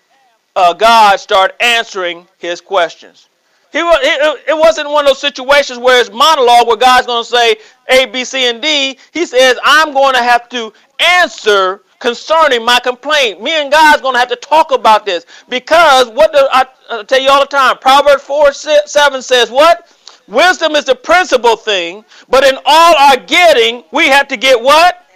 uh, 0.54 0.73
God 0.73 1.19
started 1.19 1.61
answering 1.61 2.28
his 2.38 2.61
questions. 2.61 3.29
He, 3.73 3.79
it 3.79 4.59
wasn't 4.59 4.91
one 4.91 5.05
of 5.05 5.11
those 5.11 5.21
situations 5.21 5.79
where 5.79 6.00
it's 6.00 6.11
monologue 6.11 6.67
where 6.67 6.77
God's 6.77 7.07
going 7.07 7.23
to 7.23 7.31
say 7.31 7.57
A, 7.89 8.07
B, 8.07 8.25
C, 8.25 8.49
and 8.49 8.61
D. 8.61 8.99
He 9.12 9.27
says, 9.27 9.59
I'm 9.65 9.93
going 9.93 10.15
to 10.15 10.23
have 10.23 10.49
to 10.49 10.73
answer 10.99 11.83
concerning 12.00 12.65
my 12.65 12.81
complaint. 12.81 13.41
Me 13.41 13.53
and 13.53 13.71
God's 13.71 14.03
going 14.03 14.15
to 14.15 14.19
have 14.19 14.29
to 14.31 14.37
talk 14.37 14.73
about 14.73 15.07
this 15.07 15.25
because 15.49 16.09
what 16.09 16.33
do 16.33 16.39
I, 16.50 16.67
I 16.91 17.03
tell 17.05 17.21
you 17.21 17.31
all 17.31 17.41
the 17.41 17.47
time? 17.47 17.79
Proverbs 17.79 18.25
4 18.25 18.53
7 18.53 19.23
says, 19.23 19.50
What? 19.50 19.97
Wisdom 20.27 20.77
is 20.77 20.85
the 20.85 20.95
principal 20.95 21.57
thing, 21.57 22.05
but 22.29 22.45
in 22.45 22.57
all 22.65 22.97
our 22.97 23.17
getting, 23.17 23.83
we 23.91 24.07
have 24.09 24.29
to 24.29 24.37
get 24.37 24.61
what? 24.61 25.07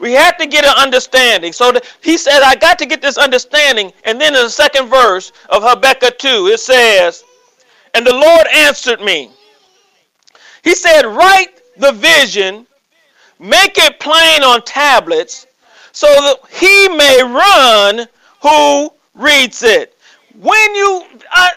We 0.00 0.12
have 0.12 0.36
to 0.38 0.46
get 0.46 0.64
an 0.64 0.74
understanding. 0.76 1.52
So 1.52 1.72
the, 1.72 1.82
he 2.02 2.18
said, 2.18 2.42
I 2.42 2.56
got 2.56 2.78
to 2.80 2.86
get 2.86 3.00
this 3.00 3.16
understanding. 3.16 3.92
And 4.04 4.20
then 4.20 4.34
in 4.34 4.42
the 4.42 4.50
second 4.50 4.88
verse 4.88 5.32
of 5.48 5.62
Habakkuk 5.62 6.18
2, 6.18 6.48
it 6.48 6.60
says, 6.60 7.24
And 7.96 8.06
the 8.06 8.12
Lord 8.12 8.46
answered 8.54 9.00
me. 9.00 9.30
He 10.62 10.74
said, 10.74 11.06
Write 11.06 11.62
the 11.78 11.92
vision, 11.92 12.66
make 13.38 13.78
it 13.78 13.98
plain 13.98 14.42
on 14.42 14.60
tablets, 14.64 15.46
so 15.92 16.06
that 16.06 16.40
he 16.50 16.90
may 16.90 17.22
run 17.22 18.06
who 18.42 18.92
reads 19.14 19.62
it. 19.62 19.96
When 20.38 20.74
you, 20.74 21.06
I, 21.30 21.52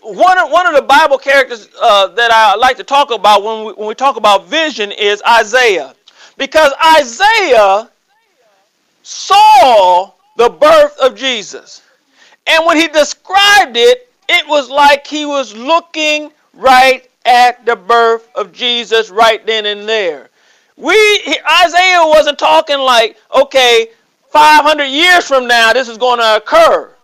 one 0.00 0.38
of, 0.38 0.50
one 0.50 0.66
of 0.66 0.74
the 0.74 0.80
Bible 0.80 1.18
characters 1.18 1.68
uh, 1.78 2.06
that 2.06 2.30
I 2.30 2.54
like 2.54 2.78
to 2.78 2.84
talk 2.84 3.10
about 3.10 3.42
when 3.42 3.66
we, 3.66 3.72
when 3.74 3.86
we 3.86 3.94
talk 3.94 4.16
about 4.16 4.46
vision 4.46 4.90
is 4.90 5.22
Isaiah. 5.28 5.94
Because 6.38 6.72
Isaiah 6.96 7.90
saw 9.02 10.12
the 10.38 10.48
birth 10.48 10.96
of 11.02 11.14
Jesus. 11.14 11.82
And 12.46 12.64
when 12.64 12.78
he 12.78 12.88
described 12.88 13.76
it, 13.76 14.08
it 14.28 14.48
was 14.48 14.70
like 14.70 15.06
he 15.06 15.26
was 15.26 15.54
looking 15.54 16.32
right 16.52 17.08
at 17.24 17.64
the 17.64 17.76
birth 17.76 18.28
of 18.34 18.52
Jesus 18.52 19.10
right 19.10 19.44
then 19.46 19.66
and 19.66 19.88
there. 19.88 20.30
We 20.76 20.94
Isaiah 21.62 22.02
wasn't 22.02 22.38
talking 22.38 22.78
like, 22.78 23.16
okay, 23.34 23.88
500 24.30 24.84
years 24.84 25.26
from 25.26 25.46
now 25.46 25.72
this 25.72 25.88
is 25.88 25.98
going 25.98 26.18
to 26.18 26.36
occur. 26.36 26.94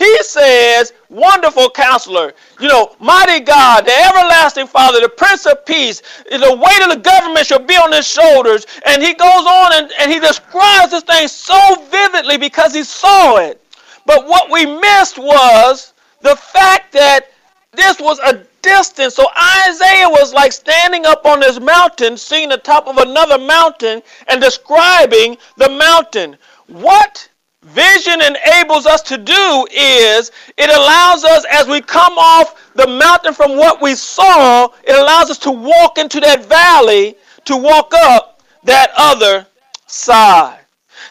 He 0.00 0.22
says, 0.22 0.94
Wonderful 1.10 1.68
counselor, 1.70 2.32
you 2.58 2.68
know, 2.68 2.96
mighty 3.00 3.40
God, 3.40 3.84
the 3.84 3.92
everlasting 3.92 4.66
Father, 4.66 4.98
the 4.98 5.10
Prince 5.10 5.44
of 5.44 5.66
Peace, 5.66 6.00
the 6.30 6.56
weight 6.56 6.82
of 6.82 6.94
the 6.94 7.02
government 7.02 7.46
shall 7.46 7.58
be 7.58 7.74
on 7.74 7.92
his 7.92 8.06
shoulders. 8.06 8.66
And 8.86 9.02
he 9.02 9.12
goes 9.12 9.44
on 9.46 9.74
and, 9.74 9.92
and 10.00 10.10
he 10.10 10.18
describes 10.18 10.92
this 10.92 11.02
thing 11.02 11.28
so 11.28 11.86
vividly 11.90 12.38
because 12.38 12.72
he 12.72 12.82
saw 12.82 13.36
it. 13.36 13.62
But 14.06 14.26
what 14.26 14.50
we 14.50 14.64
missed 14.64 15.18
was 15.18 15.92
the 16.22 16.36
fact 16.36 16.92
that 16.92 17.30
this 17.72 18.00
was 18.00 18.18
a 18.20 18.44
distance. 18.62 19.14
So 19.14 19.26
Isaiah 19.68 20.08
was 20.08 20.34
like 20.34 20.52
standing 20.52 21.06
up 21.06 21.24
on 21.24 21.40
this 21.40 21.60
mountain, 21.60 22.16
seeing 22.16 22.48
the 22.48 22.58
top 22.58 22.86
of 22.86 22.98
another 22.98 23.38
mountain, 23.38 24.02
and 24.28 24.40
describing 24.40 25.38
the 25.56 25.68
mountain. 25.68 26.36
What 26.66 27.28
vision 27.62 28.20
enables 28.22 28.86
us 28.86 29.02
to 29.02 29.18
do 29.18 29.66
is 29.70 30.30
it 30.56 30.70
allows 30.70 31.24
us 31.24 31.44
as 31.50 31.66
we 31.66 31.80
come 31.80 32.16
off 32.16 32.72
the 32.74 32.86
mountain 32.86 33.34
from 33.34 33.56
what 33.56 33.82
we 33.82 33.94
saw 33.94 34.66
it 34.82 34.98
allows 34.98 35.28
us 35.28 35.36
to 35.36 35.50
walk 35.50 35.98
into 35.98 36.20
that 36.20 36.46
valley 36.46 37.14
to 37.44 37.58
walk 37.58 37.92
up 37.94 38.42
that 38.64 38.90
other 38.96 39.46
side 39.86 40.59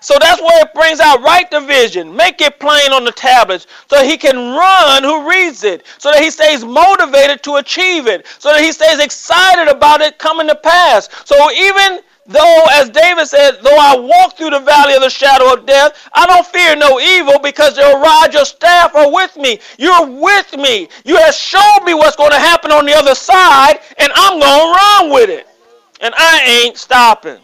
so 0.01 0.15
that's 0.19 0.41
where 0.41 0.61
it 0.63 0.73
brings 0.73 0.99
out 0.99 1.21
write 1.21 1.49
the 1.51 1.61
vision 1.61 2.15
make 2.15 2.41
it 2.41 2.59
plain 2.59 2.91
on 2.91 3.03
the 3.03 3.11
tablets 3.11 3.67
so 3.89 4.03
he 4.03 4.17
can 4.17 4.35
run 4.35 5.03
who 5.03 5.29
reads 5.29 5.63
it 5.63 5.85
so 5.97 6.11
that 6.11 6.21
he 6.21 6.29
stays 6.29 6.63
motivated 6.63 7.41
to 7.43 7.55
achieve 7.55 8.07
it 8.07 8.25
so 8.39 8.49
that 8.49 8.61
he 8.61 8.71
stays 8.71 8.99
excited 8.99 9.67
about 9.67 10.01
it 10.01 10.17
coming 10.17 10.47
to 10.47 10.55
pass 10.55 11.09
so 11.25 11.51
even 11.51 11.99
Though, 12.29 12.65
as 12.73 12.91
David 12.91 13.25
said, 13.25 13.57
though 13.63 13.75
I 13.75 13.97
walk 13.97 14.37
through 14.37 14.51
the 14.51 14.59
valley 14.59 14.93
of 14.93 15.01
the 15.01 15.09
shadow 15.09 15.51
of 15.51 15.65
death, 15.65 15.97
I 16.13 16.27
don't 16.27 16.45
fear 16.45 16.75
no 16.75 16.99
evil 16.99 17.39
because 17.39 17.75
your 17.75 17.99
rod, 17.99 18.35
your 18.35 18.45
staff 18.45 18.93
are 18.93 19.11
with 19.11 19.35
me. 19.35 19.59
You're 19.79 20.05
with 20.05 20.55
me. 20.55 20.89
You 21.05 21.15
have 21.15 21.33
shown 21.33 21.83
me 21.85 21.95
what's 21.95 22.15
going 22.15 22.29
to 22.29 22.37
happen 22.37 22.71
on 22.71 22.85
the 22.85 22.93
other 22.93 23.15
side, 23.15 23.79
and 23.97 24.11
I'm 24.13 24.39
going 24.39 24.61
to 24.61 24.79
run 24.79 25.11
with 25.11 25.29
it. 25.31 25.47
And 26.01 26.13
I 26.15 26.43
ain't 26.43 26.77
stopping. 26.77 27.39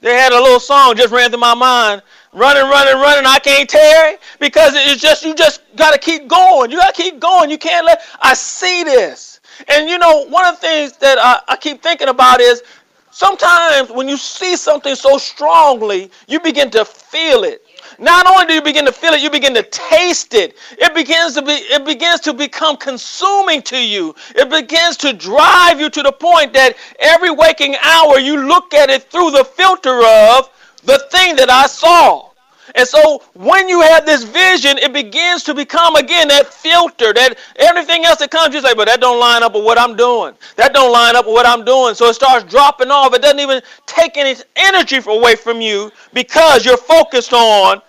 They 0.00 0.14
had 0.14 0.32
a 0.32 0.40
little 0.40 0.60
song 0.60 0.96
just 0.96 1.12
ran 1.12 1.30
through 1.30 1.40
my 1.40 1.54
mind. 1.54 2.02
Running, 2.32 2.62
running, 2.62 2.94
running, 2.94 3.26
I 3.26 3.38
can't 3.38 3.68
tarry. 3.68 4.16
Because 4.38 4.72
it's 4.74 5.02
just, 5.02 5.24
you 5.24 5.34
just 5.34 5.62
got 5.76 5.92
to 5.92 5.98
keep 5.98 6.28
going. 6.28 6.70
You 6.70 6.78
got 6.78 6.94
to 6.94 7.02
keep 7.02 7.20
going. 7.20 7.50
You 7.50 7.58
can't 7.58 7.84
let, 7.84 8.02
I 8.20 8.34
see 8.34 8.84
this. 8.84 9.40
And 9.68 9.88
you 9.90 9.98
know, 9.98 10.26
one 10.28 10.46
of 10.46 10.54
the 10.54 10.60
things 10.60 10.96
that 10.98 11.18
I, 11.18 11.40
I 11.52 11.56
keep 11.56 11.82
thinking 11.82 12.08
about 12.08 12.40
is 12.40 12.62
sometimes 13.10 13.90
when 13.90 14.08
you 14.08 14.16
see 14.16 14.56
something 14.56 14.94
so 14.94 15.18
strongly, 15.18 16.10
you 16.28 16.40
begin 16.40 16.70
to 16.70 16.84
feel 16.84 17.44
it. 17.44 17.62
Not 18.00 18.26
only 18.26 18.46
do 18.46 18.54
you 18.54 18.62
begin 18.62 18.86
to 18.86 18.92
feel 18.92 19.12
it, 19.12 19.20
you 19.20 19.30
begin 19.30 19.52
to 19.54 19.62
taste 19.62 20.32
it. 20.32 20.56
It 20.78 20.94
begins 20.94 21.34
to 21.34 21.42
be 21.42 21.52
it 21.52 21.84
begins 21.84 22.20
to 22.20 22.32
become 22.32 22.78
consuming 22.78 23.60
to 23.62 23.76
you. 23.76 24.14
It 24.34 24.48
begins 24.48 24.96
to 24.98 25.12
drive 25.12 25.78
you 25.78 25.90
to 25.90 26.02
the 26.02 26.12
point 26.12 26.54
that 26.54 26.76
every 26.98 27.30
waking 27.30 27.76
hour 27.82 28.18
you 28.18 28.48
look 28.48 28.72
at 28.72 28.88
it 28.88 29.10
through 29.10 29.32
the 29.32 29.44
filter 29.44 30.00
of 30.00 30.48
the 30.84 31.06
thing 31.10 31.36
that 31.36 31.50
I 31.50 31.66
saw. 31.66 32.30
And 32.74 32.88
so 32.88 33.22
when 33.34 33.68
you 33.68 33.82
have 33.82 34.06
this 34.06 34.22
vision, 34.22 34.78
it 34.78 34.94
begins 34.94 35.42
to 35.44 35.54
become 35.54 35.96
again 35.96 36.28
that 36.28 36.46
filter, 36.46 37.12
that 37.12 37.36
everything 37.56 38.06
else 38.06 38.20
that 38.20 38.30
comes, 38.30 38.54
you 38.54 38.62
say, 38.62 38.72
but 38.74 38.86
that 38.86 39.00
don't 39.00 39.20
line 39.20 39.42
up 39.42 39.54
with 39.54 39.64
what 39.64 39.78
I'm 39.78 39.94
doing. 39.96 40.34
That 40.56 40.72
don't 40.72 40.92
line 40.92 41.16
up 41.16 41.26
with 41.26 41.34
what 41.34 41.46
I'm 41.46 41.66
doing. 41.66 41.94
So 41.94 42.06
it 42.06 42.14
starts 42.14 42.50
dropping 42.50 42.90
off. 42.90 43.12
It 43.12 43.20
doesn't 43.20 43.40
even 43.40 43.60
take 43.84 44.16
any 44.16 44.40
energy 44.56 45.00
away 45.06 45.36
from 45.36 45.60
you 45.60 45.90
because 46.14 46.64
you're 46.64 46.78
focused 46.78 47.34
on 47.34 47.82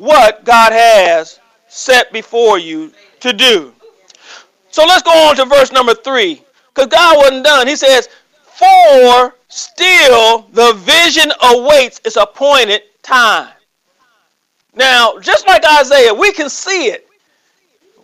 what 0.00 0.44
God 0.44 0.72
has 0.72 1.38
set 1.68 2.10
before 2.10 2.58
you 2.58 2.90
to 3.20 3.34
do. 3.34 3.72
So 4.70 4.84
let's 4.86 5.02
go 5.02 5.10
on 5.10 5.36
to 5.36 5.44
verse 5.44 5.70
number 5.72 5.94
three. 5.94 6.42
Because 6.74 6.88
God 6.88 7.18
wasn't 7.18 7.44
done. 7.44 7.66
He 7.66 7.76
says, 7.76 8.08
For 8.44 9.34
still 9.48 10.46
the 10.52 10.72
vision 10.78 11.30
awaits 11.42 12.00
its 12.04 12.16
appointed 12.16 12.82
time. 13.02 13.52
Now, 14.74 15.18
just 15.18 15.46
like 15.46 15.64
Isaiah, 15.80 16.14
we 16.14 16.32
can 16.32 16.48
see 16.48 16.86
it. 16.86 17.06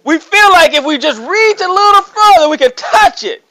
We 0.04 0.18
feel 0.18 0.50
like 0.50 0.74
if 0.74 0.84
we 0.84 0.98
just 0.98 1.20
reach 1.20 1.60
a 1.62 1.68
little 1.68 2.02
further, 2.02 2.50
we 2.50 2.58
can 2.58 2.72
touch 2.76 3.24
it. 3.24 3.42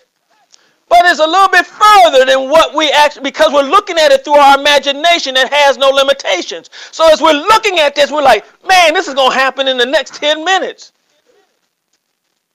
But 0.87 1.05
it's 1.05 1.19
a 1.19 1.25
little 1.25 1.49
bit 1.49 1.65
further 1.65 2.25
than 2.25 2.49
what 2.49 2.75
we 2.75 2.91
actually, 2.91 3.23
because 3.23 3.51
we're 3.51 3.67
looking 3.67 3.97
at 3.97 4.11
it 4.11 4.23
through 4.23 4.35
our 4.35 4.59
imagination 4.59 5.33
that 5.33 5.51
has 5.51 5.77
no 5.77 5.89
limitations. 5.89 6.69
So 6.91 7.11
as 7.11 7.21
we're 7.21 7.33
looking 7.33 7.79
at 7.79 7.95
this, 7.95 8.11
we're 8.11 8.21
like, 8.21 8.45
man, 8.67 8.93
this 8.93 9.07
is 9.07 9.15
going 9.15 9.31
to 9.31 9.37
happen 9.37 9.67
in 9.67 9.77
the 9.77 9.85
next 9.85 10.15
10 10.15 10.43
minutes. 10.45 10.91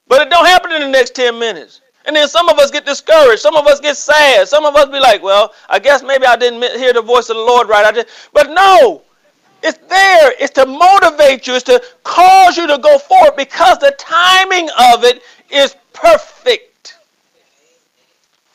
But 0.07 0.23
it 0.23 0.31
don't 0.31 0.47
happen 0.47 0.73
in 0.73 0.81
the 0.81 0.89
next 0.89 1.15
10 1.15 1.39
minutes. 1.39 1.81
And 2.07 2.17
then 2.17 2.29
some 2.29 2.49
of 2.49 2.59
us 2.59 2.71
get 2.71 2.87
discouraged. 2.87 3.41
Some 3.41 3.57
of 3.57 3.67
us 3.67 3.81
get 3.81 3.97
sad. 3.97 4.49
Some 4.49 4.65
of 4.65 4.75
us 4.75 4.87
be 4.87 5.01
like, 5.01 5.23
well, 5.23 5.53
I 5.69 5.79
guess 5.79 6.03
maybe 6.03 6.25
I 6.25 6.37
didn't 6.37 6.63
hear 6.79 6.93
the 6.93 7.03
voice 7.03 7.31
of 7.31 7.37
the 7.37 7.43
Lord 7.43 7.69
right. 7.69 7.85
I 7.85 7.93
just, 7.93 8.09
but 8.33 8.51
no, 8.51 9.03
it's 9.63 9.79
there. 9.89 10.33
It's 10.39 10.53
to 10.55 10.67
motivate 10.67 11.47
you. 11.47 11.55
It's 11.55 11.65
to 11.65 11.83
cause 12.05 12.57
you 12.57 12.67
to 12.67 12.79
go 12.79 12.99
forward 12.99 13.37
because 13.37 13.79
the 13.79 13.95
timing 13.99 14.71
of 14.71 15.05
it 15.05 15.23
is 15.51 15.77
perfect. 15.93 16.70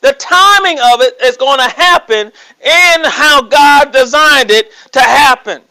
The 0.06 0.14
timing 0.14 0.78
of 0.78 1.02
it 1.02 1.20
is 1.24 1.36
going 1.36 1.58
to 1.58 1.68
happen 1.68 2.28
in 2.28 3.04
how 3.06 3.42
God 3.42 3.92
designed 3.92 4.52
it 4.52 4.72
to 4.92 5.00
happen. 5.00 5.64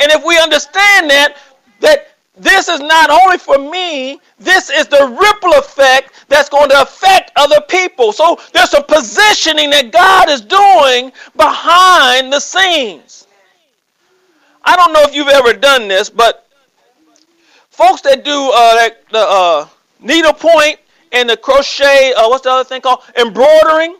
And 0.00 0.10
if 0.10 0.24
we 0.24 0.36
understand 0.36 1.08
that, 1.10 1.36
that 1.78 2.16
this 2.36 2.66
is 2.66 2.80
not 2.80 3.08
only 3.08 3.38
for 3.38 3.58
me, 3.58 4.20
this 4.40 4.68
is 4.68 4.88
the 4.88 5.16
ripple 5.16 5.56
effect 5.60 6.24
that's 6.26 6.48
going 6.48 6.70
to 6.70 6.82
affect 6.82 7.30
other 7.36 7.60
people. 7.68 8.12
So 8.12 8.36
there's 8.52 8.74
a 8.74 8.82
positioning 8.82 9.70
that 9.70 9.92
God 9.92 10.28
is 10.28 10.40
doing 10.40 11.12
behind 11.36 12.32
the 12.32 12.40
scenes. 12.40 13.28
I 14.64 14.74
don't 14.74 14.92
know 14.92 15.02
if 15.02 15.14
you've 15.14 15.28
ever 15.28 15.52
done 15.52 15.86
this, 15.86 16.10
but 16.10 16.48
folks 17.70 18.00
that 18.00 18.24
do 18.24 18.50
uh, 18.52 18.88
the 19.12 19.18
uh, 19.18 19.68
needlepoint 20.00 20.80
and 21.12 21.28
the 21.28 21.36
crochet, 21.36 22.14
uh, 22.14 22.28
what's 22.28 22.44
the 22.44 22.50
other 22.50 22.68
thing 22.68 22.80
called? 22.80 23.00
Embroidering. 23.16 23.96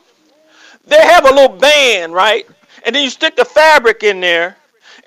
They 0.85 1.01
have 1.01 1.25
a 1.25 1.33
little 1.33 1.57
band, 1.57 2.13
right? 2.13 2.45
And 2.85 2.93
then 2.93 3.03
you 3.03 3.09
stick 3.09 3.35
the 3.35 3.45
fabric 3.45 4.03
in 4.03 4.19
there, 4.19 4.57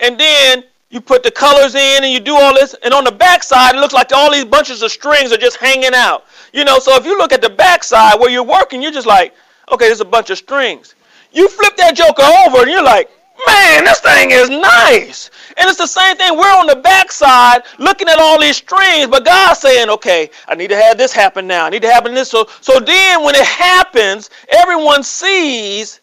and 0.01 0.19
then 0.19 0.65
you 0.89 1.01
put 1.01 1.23
the 1.23 1.31
colors 1.31 1.75
in 1.75 2.05
and 2.05 2.13
you 2.13 2.21
do 2.21 2.35
all 2.35 2.55
this. 2.55 2.75
And 2.83 2.95
on 2.95 3.05
the 3.05 3.13
back 3.13 3.43
side, 3.43 3.75
it 3.75 3.79
looks 3.79 3.93
like 3.93 4.13
all 4.13 4.33
these 4.33 4.45
bunches 4.45 4.83
of 4.83 4.91
strings 4.91 5.33
are 5.33 5.37
just 5.37 5.57
hanging 5.57 5.95
out. 5.95 6.25
You 6.53 6.65
know, 6.65 6.79
so 6.79 6.97
if 6.97 7.05
you 7.05 7.19
look 7.19 7.33
at 7.33 7.43
the 7.43 7.51
back 7.51 7.85
where 7.91 8.31
you're 8.31 8.45
working, 8.45 8.81
you're 8.81 8.93
just 8.93 9.07
like, 9.07 9.35
okay, 9.71 9.87
there's 9.87 10.01
a 10.01 10.05
bunch 10.05 10.31
of 10.31 10.39
strings. 10.39 10.95
You 11.33 11.49
flip 11.49 11.77
that 11.77 11.97
joker 11.97 12.23
over 12.47 12.63
and 12.63 12.71
you're 12.71 12.83
like, 12.83 13.11
man, 13.47 13.85
this 13.85 14.01
thing 14.01 14.31
is 14.31 14.49
nice. 14.49 15.31
And 15.57 15.69
it's 15.69 15.79
the 15.79 15.87
same 15.87 16.17
thing. 16.17 16.37
We're 16.37 16.57
on 16.57 16.67
the 16.67 16.77
backside 16.77 17.63
looking 17.79 18.09
at 18.09 18.19
all 18.19 18.41
these 18.41 18.59
strings, 18.59 19.07
but 19.09 19.25
God's 19.25 19.61
saying, 19.61 19.89
okay, 19.89 20.31
I 20.49 20.55
need 20.55 20.69
to 20.69 20.77
have 20.77 20.99
this 20.99 21.13
happen 21.13 21.47
now. 21.47 21.65
I 21.67 21.71
need 21.71 21.83
to 21.83 21.91
happen 21.91 22.15
this. 22.15 22.31
So, 22.31 22.47
so 22.61 22.79
then 22.79 23.23
when 23.25 23.35
it 23.35 23.45
happens, 23.45 24.31
everyone 24.49 25.03
sees 25.03 26.01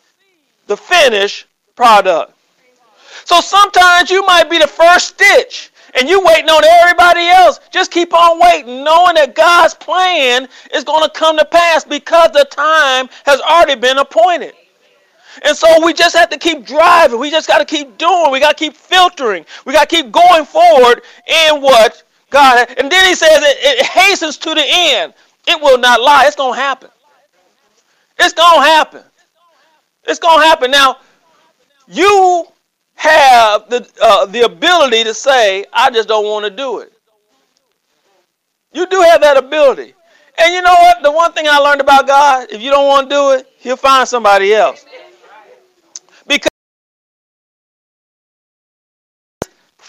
the 0.68 0.78
finished 0.78 1.46
product. 1.76 2.34
So 3.26 3.42
sometimes 3.42 4.10
you 4.10 4.26
might 4.26 4.50
be 4.50 4.58
the 4.58 4.68
first 4.68 5.10
stitch 5.10 5.72
and 5.96 6.10
you 6.10 6.24
waiting 6.24 6.50
on 6.50 6.64
everybody 6.64 7.28
else. 7.28 7.60
Just 7.72 7.92
keep 7.92 8.14
on 8.14 8.40
waiting, 8.40 8.84
knowing 8.84 9.16
that 9.16 9.36
God's 9.36 9.74
plan 9.76 10.48
is 10.74 10.84
going 10.84 11.04
to 11.04 11.10
come 11.12 11.38
to 11.38 11.46
pass 11.46 11.84
because 11.84 12.32
the 12.32 12.46
time 12.46 13.08
has 13.26 13.40
already 13.42 13.80
been 13.80 14.00
appointed. 14.00 14.54
And 15.44 15.58
so 15.58 15.84
we 15.86 15.94
just 15.94 16.16
have 16.16 16.30
to 16.30 16.38
keep 16.38 16.66
driving. 16.66 17.20
We 17.20 17.32
just 17.32 17.48
got 17.48 17.58
to 17.58 17.66
keep 17.66 17.98
doing. 17.98 18.32
We 18.32 18.40
got 18.40 18.58
to 18.58 18.64
keep 18.64 18.76
filtering. 18.76 19.46
We 19.66 19.74
got 19.74 19.90
to 19.90 19.96
keep 19.96 20.12
going 20.12 20.46
forward 20.46 21.02
in 21.28 21.62
what 21.62 22.04
God. 22.30 22.68
And 22.78 22.92
then 22.92 23.06
he 23.08 23.16
says 23.16 23.42
it, 23.42 23.80
it 23.80 23.86
hastens 23.86 24.38
to 24.38 24.54
the 24.54 24.64
end. 24.66 25.14
It 25.48 25.62
will 25.62 25.78
not 25.78 26.02
lie. 26.02 26.24
It's 26.28 26.36
going 26.36 26.54
to 26.54 26.60
happen. 26.60 26.90
It's 28.20 28.34
going 28.34 28.60
to 28.60 28.66
happen. 28.66 29.04
It's 30.06 30.20
going 30.20 30.40
to 30.40 30.46
happen. 30.46 30.72
Now, 30.72 30.98
you 31.88 32.46
have 32.96 33.70
the, 33.70 33.90
uh, 34.02 34.26
the 34.28 34.42
ability 34.42 35.04
to 35.04 35.14
say, 35.14 35.66
I 35.74 35.90
just 35.90 36.08
don't 36.08 36.26
want 36.26 36.46
to 36.46 36.52
do 36.52 36.80
it. 36.80 36.94
You 38.72 38.88
do 38.88 39.02
have 39.02 39.22
that 39.22 39.38
ability. 39.38 39.94
And 40.40 40.54
you 40.54 40.62
know 40.62 40.74
what? 40.74 41.04
The 41.04 41.12
one 41.12 41.32
thing 41.34 41.46
I 41.48 41.58
learned 41.60 41.82
about 41.82 42.08
God, 42.08 42.48
if 42.50 42.62
you 42.62 42.72
don't 42.72 42.88
want 42.88 43.10
to 43.10 43.16
do 43.16 43.32
it, 43.32 43.48
he'll 43.60 43.78
find 43.78 44.08
somebody 44.08 44.54
else. 44.54 44.84
Because 44.84 45.13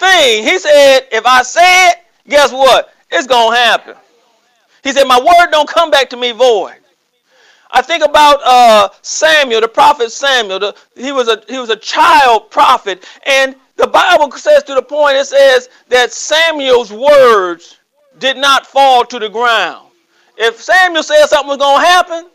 thing, 0.04 0.44
he 0.44 0.58
said, 0.58 1.00
if 1.12 1.24
I 1.26 1.42
say 1.42 1.88
it, 1.88 1.96
guess 2.28 2.52
what? 2.52 2.92
It's 3.10 3.26
going 3.26 3.52
to 3.52 3.58
happen. 3.58 3.94
He 4.82 4.92
said, 4.92 5.04
my 5.04 5.18
word 5.18 5.50
don't 5.50 5.68
come 5.68 5.90
back 5.90 6.10
to 6.10 6.16
me 6.16 6.32
void. 6.32 6.76
I 7.70 7.82
think 7.82 8.04
about 8.04 8.40
uh, 8.44 8.88
Samuel, 9.02 9.60
the 9.60 9.68
prophet 9.68 10.12
Samuel. 10.12 10.60
The, 10.60 10.76
he 10.96 11.10
was 11.10 11.26
a 11.26 11.42
he 11.48 11.58
was 11.58 11.70
a 11.70 11.76
child 11.76 12.48
prophet, 12.50 13.04
and 13.26 13.56
the 13.74 13.88
Bible 13.88 14.30
says 14.30 14.62
to 14.64 14.74
the 14.74 14.82
point 14.82 15.16
it 15.16 15.26
says 15.26 15.68
that 15.88 16.12
Samuel's 16.12 16.92
words 16.92 17.78
did 18.20 18.36
not 18.36 18.64
fall 18.64 19.04
to 19.06 19.18
the 19.18 19.28
ground. 19.28 19.88
If 20.36 20.62
Samuel 20.62 21.02
said 21.02 21.26
something 21.26 21.48
was 21.48 21.58
going 21.58 21.80
to 21.80 21.86
happen, 21.86 22.30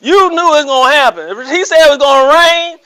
you 0.00 0.30
knew 0.30 0.54
it 0.54 0.56
was 0.56 0.64
going 0.64 0.90
to 0.90 0.96
happen. 0.96 1.38
If 1.38 1.50
he 1.50 1.64
said 1.66 1.86
it 1.86 1.90
was 1.90 1.98
going 1.98 2.24
to 2.24 2.34
rain, 2.34 2.78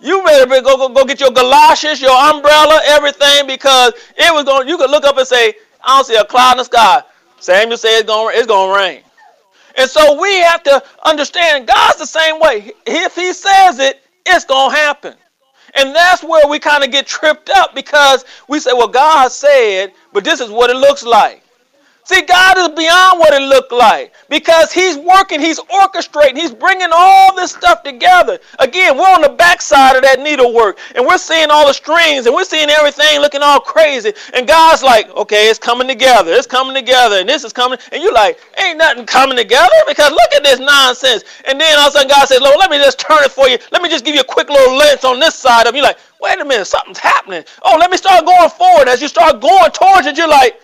you 0.00 0.22
better 0.24 0.46
go, 0.62 0.76
go, 0.76 0.88
go 0.88 1.04
get 1.04 1.20
your 1.20 1.30
galoshes, 1.30 2.00
your 2.00 2.16
umbrella, 2.16 2.80
everything, 2.86 3.46
because 3.46 3.92
it 4.16 4.32
was 4.32 4.44
going. 4.44 4.68
You 4.68 4.76
could 4.76 4.90
look 4.90 5.04
up 5.04 5.18
and 5.18 5.26
say, 5.26 5.54
"I 5.84 5.96
don't 5.96 6.06
see 6.06 6.16
a 6.16 6.24
cloud 6.24 6.52
in 6.52 6.58
the 6.58 6.64
sky." 6.64 7.02
Samuel 7.40 7.78
said 7.78 8.00
it's 8.00 8.06
going, 8.06 8.36
it's 8.36 8.46
going 8.46 8.72
to 8.72 8.76
rain. 8.76 9.02
And 9.76 9.88
so 9.88 10.20
we 10.20 10.38
have 10.40 10.62
to 10.64 10.82
understand 11.04 11.68
God's 11.68 11.98
the 11.98 12.06
same 12.06 12.40
way. 12.40 12.72
If 12.86 13.14
He 13.14 13.32
says 13.32 13.78
it, 13.78 14.02
it's 14.26 14.44
going 14.44 14.70
to 14.70 14.76
happen. 14.76 15.14
And 15.74 15.94
that's 15.94 16.22
where 16.22 16.48
we 16.48 16.58
kind 16.58 16.82
of 16.82 16.90
get 16.90 17.06
tripped 17.06 17.50
up 17.50 17.74
because 17.74 18.24
we 18.48 18.58
say, 18.58 18.72
well, 18.72 18.88
God 18.88 19.30
said, 19.30 19.92
but 20.12 20.24
this 20.24 20.40
is 20.40 20.50
what 20.50 20.70
it 20.70 20.76
looks 20.76 21.04
like. 21.04 21.42
See, 22.08 22.22
God 22.22 22.56
is 22.56 22.68
beyond 22.70 23.18
what 23.18 23.34
it 23.34 23.42
looked 23.42 23.70
like 23.70 24.14
because 24.30 24.72
He's 24.72 24.96
working, 24.96 25.42
He's 25.42 25.60
orchestrating, 25.60 26.38
He's 26.38 26.50
bringing 26.50 26.88
all 26.90 27.36
this 27.36 27.52
stuff 27.52 27.82
together. 27.82 28.38
Again, 28.58 28.96
we're 28.96 29.12
on 29.12 29.20
the 29.20 29.28
backside 29.28 29.94
of 29.94 30.00
that 30.00 30.18
needlework 30.18 30.78
and 30.94 31.04
we're 31.04 31.18
seeing 31.18 31.50
all 31.50 31.66
the 31.66 31.74
strings 31.74 32.24
and 32.24 32.34
we're 32.34 32.48
seeing 32.48 32.70
everything 32.70 33.20
looking 33.20 33.42
all 33.42 33.60
crazy. 33.60 34.14
And 34.32 34.48
God's 34.48 34.82
like, 34.82 35.10
okay, 35.10 35.50
it's 35.50 35.58
coming 35.58 35.86
together, 35.86 36.32
it's 36.32 36.46
coming 36.46 36.74
together, 36.74 37.16
and 37.16 37.28
this 37.28 37.44
is 37.44 37.52
coming. 37.52 37.78
And 37.92 38.02
you're 38.02 38.14
like, 38.14 38.40
ain't 38.56 38.78
nothing 38.78 39.04
coming 39.04 39.36
together 39.36 39.68
because 39.86 40.10
look 40.10 40.32
at 40.34 40.42
this 40.42 40.60
nonsense. 40.60 41.24
And 41.44 41.60
then 41.60 41.78
all 41.78 41.88
of 41.88 41.94
a 41.94 41.98
sudden 41.98 42.08
God 42.08 42.26
says, 42.26 42.40
Lord, 42.40 42.56
let 42.58 42.70
me 42.70 42.78
just 42.78 42.98
turn 42.98 43.22
it 43.22 43.32
for 43.32 43.50
you. 43.50 43.58
Let 43.70 43.82
me 43.82 43.90
just 43.90 44.06
give 44.06 44.14
you 44.14 44.22
a 44.22 44.32
quick 44.32 44.48
little 44.48 44.78
lens 44.78 45.04
on 45.04 45.20
this 45.20 45.34
side 45.34 45.66
of 45.66 45.76
you. 45.76 45.82
Like, 45.82 45.98
wait 46.22 46.40
a 46.40 46.44
minute, 46.46 46.64
something's 46.64 47.00
happening. 47.00 47.44
Oh, 47.60 47.76
let 47.78 47.90
me 47.90 47.98
start 47.98 48.24
going 48.24 48.48
forward. 48.48 48.88
As 48.88 49.02
you 49.02 49.08
start 49.08 49.42
going 49.42 49.72
towards 49.72 50.06
it, 50.06 50.16
you're 50.16 50.26
like, 50.26 50.58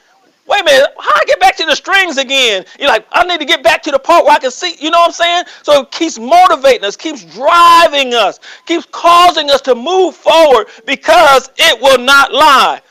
Wait 0.47 0.61
a 0.61 0.65
minute, 0.65 0.91
how 0.99 1.11
I 1.15 1.25
get 1.27 1.41
back 1.41 1.57
to 1.57 1.65
the 1.65 1.75
strings 1.75 2.19
again? 2.19 2.67
You're 2.79 2.89
like, 2.89 3.07
I 3.13 3.25
need 3.25 3.39
to 3.41 3.47
get 3.47 3.63
back 3.63 3.83
to 3.85 3.91
the 3.91 3.99
part 3.99 4.25
where 4.25 4.35
I 4.35 4.39
can 4.39 4.51
see, 4.51 4.77
you 4.79 4.91
know 4.91 4.99
what 4.99 5.07
I'm 5.07 5.13
saying? 5.13 5.45
So 5.63 5.83
it 5.83 5.91
keeps 5.91 6.19
motivating 6.19 6.85
us, 6.85 6.97
keeps 6.97 7.25
driving 7.25 8.13
us, 8.13 8.41
keeps 8.67 8.87
causing 8.91 9.51
us 9.51 9.63
to 9.63 9.75
move 9.75 10.15
forward 10.15 10.67
because 10.85 11.51
it 11.57 11.81
will 11.81 11.99
not 11.99 12.33
lie. 12.33 12.83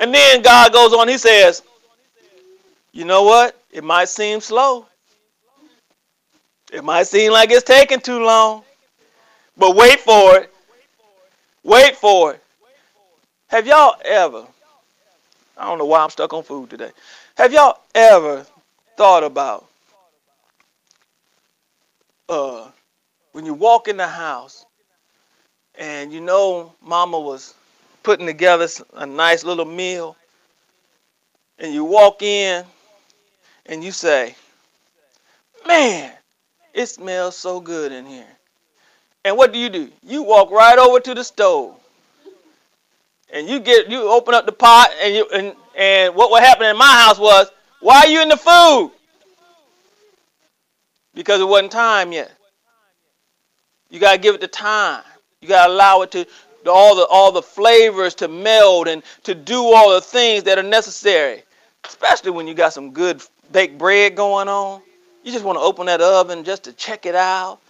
And 0.00 0.12
then 0.12 0.42
God 0.42 0.72
goes 0.72 0.92
on, 0.92 1.08
He 1.08 1.16
says, 1.16 1.62
You 2.92 3.06
know 3.06 3.22
what? 3.22 3.58
It 3.72 3.84
might 3.84 4.10
seem 4.10 4.40
slow. 4.40 4.86
It 6.70 6.84
might 6.84 7.06
seem 7.06 7.32
like 7.32 7.50
it's 7.50 7.64
taking 7.64 8.00
too 8.00 8.22
long. 8.22 8.64
But 9.56 9.74
wait 9.74 10.00
for 10.00 10.36
it. 10.36 10.52
Wait 11.64 11.96
for 11.96 12.34
it. 12.34 12.44
Have 13.48 13.66
y'all 13.66 13.94
ever 14.04 14.46
I 15.58 15.66
don't 15.66 15.78
know 15.78 15.86
why 15.86 16.00
I'm 16.00 16.10
stuck 16.10 16.32
on 16.32 16.44
food 16.44 16.70
today. 16.70 16.92
Have 17.36 17.52
y'all 17.52 17.80
ever 17.94 18.46
thought 18.96 19.24
about 19.24 19.66
uh, 22.28 22.68
when 23.32 23.44
you 23.44 23.54
walk 23.54 23.88
in 23.88 23.96
the 23.96 24.06
house 24.06 24.64
and 25.74 26.12
you 26.12 26.20
know 26.20 26.72
mama 26.80 27.18
was 27.18 27.54
putting 28.04 28.26
together 28.26 28.68
a 28.94 29.06
nice 29.06 29.42
little 29.42 29.64
meal 29.64 30.16
and 31.58 31.74
you 31.74 31.84
walk 31.84 32.22
in 32.22 32.64
and 33.66 33.82
you 33.82 33.90
say, 33.90 34.36
man, 35.66 36.12
it 36.72 36.86
smells 36.86 37.36
so 37.36 37.60
good 37.60 37.90
in 37.90 38.06
here. 38.06 38.26
And 39.24 39.36
what 39.36 39.52
do 39.52 39.58
you 39.58 39.68
do? 39.68 39.90
You 40.04 40.22
walk 40.22 40.52
right 40.52 40.78
over 40.78 41.00
to 41.00 41.14
the 41.14 41.24
stove 41.24 41.78
and 43.32 43.48
you 43.48 43.60
get 43.60 43.90
you 43.90 44.08
open 44.08 44.34
up 44.34 44.46
the 44.46 44.52
pot 44.52 44.90
and 45.02 45.14
you 45.14 45.28
and 45.34 45.54
and 45.76 46.14
what 46.14 46.30
would 46.30 46.42
happen 46.42 46.66
in 46.66 46.76
my 46.76 46.92
house 47.04 47.18
was 47.18 47.50
why 47.80 48.00
are 48.00 48.08
you 48.08 48.22
in 48.22 48.28
the 48.28 48.36
food? 48.36 48.92
Because 51.14 51.40
it 51.40 51.48
wasn't 51.48 51.72
time 51.72 52.12
yet. 52.12 52.32
You 53.90 54.00
got 54.00 54.12
to 54.12 54.18
give 54.18 54.34
it 54.34 54.40
the 54.40 54.48
time. 54.48 55.02
You 55.40 55.48
got 55.48 55.66
to 55.66 55.72
allow 55.72 56.02
it 56.02 56.10
to 56.12 56.26
all 56.66 56.96
the 56.96 57.06
all 57.06 57.32
the 57.32 57.42
flavors 57.42 58.14
to 58.16 58.28
meld 58.28 58.88
and 58.88 59.02
to 59.22 59.34
do 59.34 59.62
all 59.62 59.94
the 59.94 60.00
things 60.00 60.44
that 60.44 60.58
are 60.58 60.62
necessary. 60.62 61.42
Especially 61.84 62.30
when 62.30 62.46
you 62.46 62.54
got 62.54 62.72
some 62.72 62.92
good 62.92 63.22
baked 63.52 63.78
bread 63.78 64.16
going 64.16 64.48
on. 64.48 64.82
You 65.22 65.32
just 65.32 65.44
want 65.44 65.56
to 65.56 65.62
open 65.62 65.86
that 65.86 66.00
oven 66.00 66.44
just 66.44 66.64
to 66.64 66.72
check 66.72 67.06
it 67.06 67.14
out. 67.14 67.60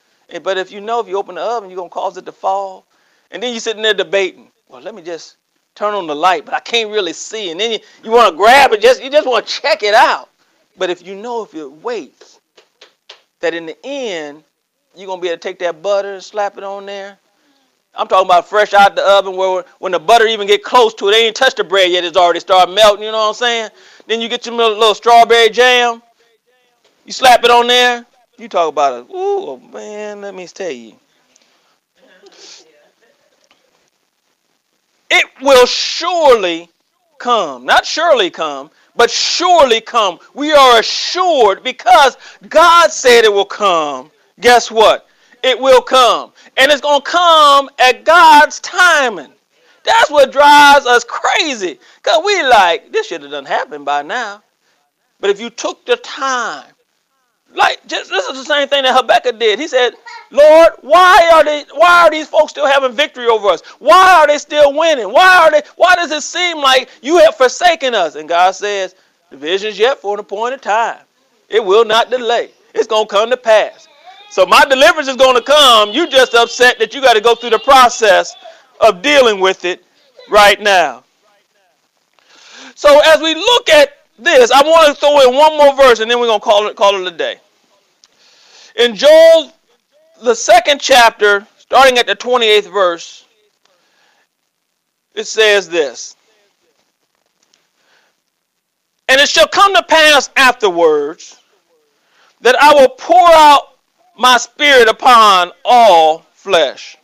But 0.43 0.59
if 0.59 0.73
you 0.73 0.81
know 0.81 1.01
if 1.01 1.09
you 1.09 1.17
open 1.19 1.37
the 1.37 1.43
oven 1.43 1.71
you're 1.71 1.77
going 1.77 1.91
to 1.91 1.95
cause 1.95 2.17
it 2.17 2.27
to 2.27 2.33
fall. 2.33 2.87
And 3.31 3.43
then 3.43 3.53
you're 3.53 3.61
sitting 3.61 3.83
there 3.83 3.95
debating. 3.95 4.51
Well 4.69 4.83
let 4.83 4.95
me 4.95 5.03
just 5.03 5.37
turn 5.79 5.95
on 5.95 6.09
the 6.09 6.17
light, 6.17 6.45
but 6.45 6.55
I 6.55 6.61
can't 6.61 6.91
really 6.91 7.13
see. 7.13 7.51
And 7.53 7.61
then 7.61 7.73
you, 7.73 7.79
you 8.03 8.11
want 8.11 8.33
to 8.33 8.37
grab 8.37 8.73
it, 8.73 8.83
just 8.83 9.03
you 9.03 9.11
just 9.11 9.27
want 9.27 9.47
to 9.47 9.53
check 9.53 9.83
it 9.85 9.95
out. 9.95 10.29
But 10.77 10.91
if 10.91 11.07
you 11.07 11.15
know 11.15 11.45
if 11.45 11.55
you 11.55 11.71
wait, 11.83 12.41
that 13.41 13.55
in 13.55 13.67
the 13.67 13.77
end, 13.85 14.43
you're 14.97 15.07
gonna 15.07 15.23
be 15.23 15.29
able 15.29 15.37
to 15.37 15.41
take 15.41 15.61
that 15.61 15.81
butter 15.81 16.15
and 16.15 16.23
slap 16.23 16.59
it 16.59 16.65
on 16.65 16.87
there. 16.87 17.17
I'm 17.95 18.09
talking 18.09 18.27
about 18.27 18.49
fresh 18.49 18.75
out 18.75 18.97
the 18.97 19.07
oven 19.07 19.37
where 19.37 19.65
when 19.79 19.93
the 19.93 19.99
butter 19.99 20.27
even 20.27 20.47
get 20.47 20.63
close 20.63 20.95
to 20.95 21.09
it, 21.09 21.13
they 21.13 21.27
ain't 21.27 21.37
touched 21.37 21.57
the 21.57 21.65
bread 21.65 21.91
yet, 21.91 22.05
it's 22.05 22.17
already 22.17 22.41
started 22.41 22.75
melting, 22.75 23.05
you 23.05 23.13
know 23.13 23.19
what 23.19 23.29
I'm 23.29 23.35
saying? 23.35 23.71
Then 24.07 24.21
you 24.21 24.29
get 24.29 24.47
your 24.47 24.55
little, 24.57 24.77
little 24.77 24.95
strawberry 24.95 25.51
jam, 25.51 26.03
you 27.05 27.13
slap 27.13 27.45
it 27.45 27.51
on 27.51 27.67
there, 27.69 28.05
you 28.37 28.49
talk 28.49 28.69
about 28.69 29.05
it. 29.05 29.11
Ooh, 29.11 29.15
oh, 29.15 29.63
man, 29.73 30.21
let 30.21 30.35
me 30.35 30.47
tell 30.47 30.71
you. 30.71 30.95
It 35.11 35.27
will 35.41 35.67
surely 35.67 36.69
come. 37.19 37.65
Not 37.65 37.87
surely 37.87 38.31
come, 38.31 38.71
but 38.97 39.11
surely 39.11 39.81
come. 39.81 40.19
We 40.35 40.53
are 40.53 40.81
assured 40.81 41.63
because 41.63 42.17
God 42.49 42.91
said 42.91 43.25
it 43.25 43.33
will 43.33 43.45
come. 43.45 44.11
Guess 44.41 44.71
what? 44.71 45.07
It 45.43 45.59
will 45.59 45.83
come. 45.83 46.33
And 46.57 46.71
it's 46.71 46.81
going 46.81 47.01
to 47.01 47.11
come 47.11 47.71
at 47.79 48.05
God's 48.05 48.61
timing. 48.61 49.33
That's 49.85 50.11
what 50.11 50.33
drives 50.33 50.87
us 50.87 51.05
crazy. 51.05 51.79
Because 52.03 52.23
we 52.25 52.43
like, 52.43 52.93
this 52.93 53.07
should 53.07 53.23
have 53.23 53.31
done 53.31 53.45
happened 53.45 53.85
by 53.85 54.03
now. 54.03 54.43
But 55.21 55.31
if 55.31 55.41
you 55.41 55.51
took 55.51 55.85
the 55.87 55.97
time 55.97 56.67
like 57.55 57.87
just 57.87 58.11
this 58.11 58.27
is 58.27 58.39
the 58.39 58.45
same 58.45 58.69
thing 58.69 58.83
that 58.83 58.95
Habakkuk 58.95 59.39
did. 59.39 59.59
He 59.59 59.69
said, 59.69 59.95
Lord, 60.31 60.73
why 60.83 61.31
are 61.33 61.45
they 61.45 61.65
why 61.73 62.05
are 62.07 62.11
these 62.11 62.29
folks 62.29 62.51
still 62.51 62.67
having 62.67 62.93
victory 62.93 63.27
over 63.27 63.49
us? 63.49 63.63
Why 63.79 64.21
are 64.21 64.27
they 64.27 64.39
still 64.39 64.75
winning? 64.75 65.11
Why 65.13 65.45
are 65.45 65.51
they 65.51 65.63
why 65.77 65.95
does 65.95 66.11
it 66.11 66.23
seem 66.23 66.59
like 66.59 66.89
you 67.03 67.19
have 67.19 67.37
forsaken 67.37 67.95
us? 67.95 68.15
And 68.15 68.29
God 68.29 68.53
says, 68.53 68.95
The 69.31 69.37
vision's 69.37 69.79
yet 69.79 69.99
for 69.99 70.15
an 70.15 70.21
appointed 70.21 70.63
time. 70.63 71.01
It 71.49 71.65
will 71.65 71.85
not 71.85 72.11
delay. 72.11 72.51
It's 72.75 72.87
gonna 72.87 73.07
come 73.07 73.31
to 73.31 73.37
pass. 73.37 73.89
So 74.31 74.45
my 74.45 74.65
deliverance 74.67 75.09
is 75.09 75.17
gonna 75.17 75.43
come. 75.43 75.91
You 75.91 76.09
just 76.09 76.35
upset 76.35 76.79
that 76.79 76.95
you 76.95 77.01
got 77.01 77.15
to 77.15 77.21
go 77.21 77.35
through 77.35 77.51
the 77.51 77.59
process 77.59 78.35
of 78.81 79.01
dealing 79.01 79.41
with 79.41 79.65
it 79.65 79.85
right 80.29 80.61
now. 80.61 81.05
So 82.75 83.01
as 83.07 83.21
we 83.21 83.35
look 83.35 83.69
at 83.71 83.98
this, 84.19 84.51
I 84.51 84.63
want 84.63 84.89
to 84.89 85.01
throw 85.01 85.21
in 85.29 85.37
one 85.37 85.57
more 85.57 85.77
verse 85.77 86.01
and 86.01 86.11
then 86.11 86.19
we're 86.19 86.27
going 86.27 86.41
to 86.41 86.45
call 86.45 86.67
it 86.69 86.77
call 86.77 86.95
it 87.01 87.13
a 87.13 87.17
day. 87.17 87.37
In 88.77 88.95
Joel 88.95 89.53
the 90.23 90.35
second 90.35 90.81
chapter, 90.81 91.47
starting 91.59 91.99
at 91.99 92.07
the 92.07 92.17
28th 92.17 92.73
verse, 92.73 93.25
it 95.15 95.27
says 95.27 95.69
this. 95.69 96.17
And 99.09 99.21
it 99.21 99.29
shall 99.29 99.49
come 99.49 99.75
to 99.75 99.83
pass 99.83 100.31
afterwards 100.37 101.41
that 102.41 102.57
I 102.61 102.75
will 102.75 102.91
pour 102.91 103.29
out 103.33 103.79
my 104.17 104.37
spirit 104.37 104.89
upon 104.89 105.53
all 105.65 106.27
flesh. 106.35 106.97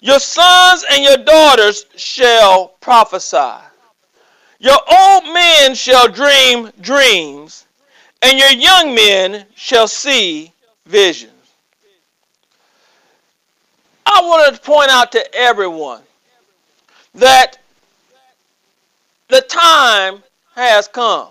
Your 0.00 0.20
sons 0.20 0.84
and 0.90 1.02
your 1.02 1.16
daughters 1.16 1.86
shall 1.96 2.68
prophesy. 2.80 3.64
Your 4.64 4.80
old 4.90 5.24
men 5.24 5.74
shall 5.74 6.08
dream 6.08 6.70
dreams, 6.80 7.66
and 8.22 8.38
your 8.38 8.52
young 8.52 8.94
men 8.94 9.44
shall 9.54 9.86
see 9.86 10.54
visions. 10.86 11.32
I 14.06 14.22
wanted 14.22 14.56
to 14.56 14.62
point 14.62 14.88
out 14.88 15.12
to 15.12 15.34
everyone 15.34 16.00
that 17.16 17.58
the 19.28 19.42
time 19.42 20.22
has 20.54 20.88
come, 20.88 21.28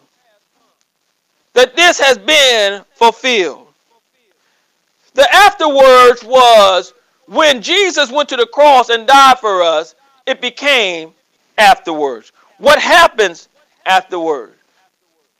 that 1.53 1.75
this 1.75 1.99
has 1.99 2.19
been 2.19 2.85
fulfilled. 2.93 3.65
The 5.15 5.27
afterwards 5.33 6.23
was 6.23 6.93
when 7.25 7.63
Jesus 7.63 8.11
went 8.11 8.29
to 8.29 8.35
the 8.35 8.45
cross 8.45 8.89
and 8.89 9.07
died 9.07 9.39
for 9.39 9.63
us, 9.63 9.95
it 10.27 10.39
became 10.39 11.15
afterwards. 11.57 12.31
What 12.57 12.79
happens 12.79 13.49
afterward? 13.85 14.53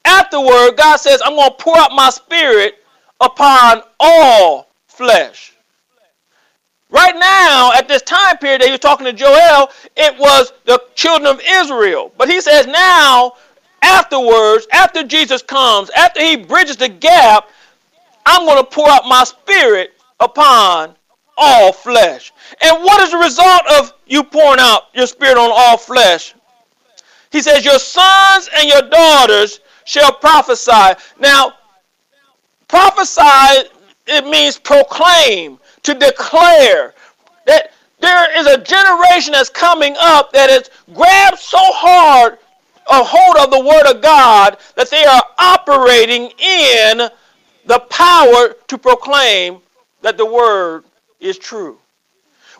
Afterward, 0.05 0.75
God 0.77 0.97
says, 0.97 1.21
I'm 1.23 1.35
going 1.35 1.49
to 1.49 1.55
pour 1.55 1.77
out 1.77 1.91
my 1.93 2.09
spirit 2.09 2.75
upon 3.21 3.81
all 3.99 4.67
flesh. 4.87 5.53
Right 6.89 7.15
now, 7.15 7.71
at 7.73 7.87
this 7.87 8.03
time 8.03 8.37
period 8.37 8.61
that 8.61 8.65
he 8.65 8.71
was 8.71 8.79
talking 8.79 9.05
to 9.05 9.13
Joel, 9.13 9.69
it 9.97 10.19
was 10.19 10.53
the 10.65 10.79
children 10.93 11.27
of 11.33 11.41
Israel. 11.49 12.11
But 12.17 12.29
he 12.29 12.39
says 12.39 12.67
now, 12.67 13.33
afterwards, 13.81 14.67
after 14.71 15.03
Jesus 15.03 15.41
comes, 15.41 15.89
after 15.91 16.21
he 16.21 16.35
bridges 16.35 16.77
the 16.77 16.89
gap, 16.89 17.49
I'm 18.25 18.45
going 18.45 18.57
to 18.57 18.69
pour 18.69 18.89
out 18.89 19.07
my 19.07 19.23
spirit 19.23 19.93
upon 20.19 20.95
all 21.35 21.73
flesh. 21.73 22.31
And 22.61 22.83
what 22.83 23.01
is 23.01 23.11
the 23.11 23.17
result 23.17 23.61
of 23.79 23.93
you 24.05 24.23
pouring 24.23 24.59
out 24.59 24.83
your 24.93 25.07
spirit 25.07 25.37
on 25.37 25.49
all 25.51 25.77
flesh? 25.77 26.35
He 27.33 27.41
says, 27.41 27.65
Your 27.65 27.79
sons 27.79 28.47
and 28.55 28.69
your 28.69 28.83
daughters 28.83 29.59
shall 29.85 30.13
prophesy. 30.13 30.93
Now, 31.19 31.53
prophesy, 32.67 33.67
it 34.05 34.25
means 34.25 34.59
proclaim, 34.59 35.59
to 35.81 35.95
declare 35.95 36.93
that 37.45 37.73
there 37.99 38.39
is 38.39 38.45
a 38.45 38.61
generation 38.61 39.33
that's 39.33 39.49
coming 39.49 39.95
up 39.99 40.31
that 40.31 40.49
has 40.51 40.69
grabbed 40.93 41.39
so 41.39 41.57
hard 41.59 42.37
a 42.89 43.03
hold 43.03 43.37
of 43.37 43.49
the 43.49 43.59
word 43.59 43.95
of 43.95 44.01
God 44.01 44.57
that 44.75 44.91
they 44.91 45.03
are 45.03 45.23
operating 45.39 46.31
in 46.37 47.09
the 47.65 47.79
power 47.89 48.55
to 48.67 48.77
proclaim 48.77 49.59
that 50.01 50.17
the 50.17 50.25
word 50.25 50.83
is 51.19 51.37
true. 51.39 51.79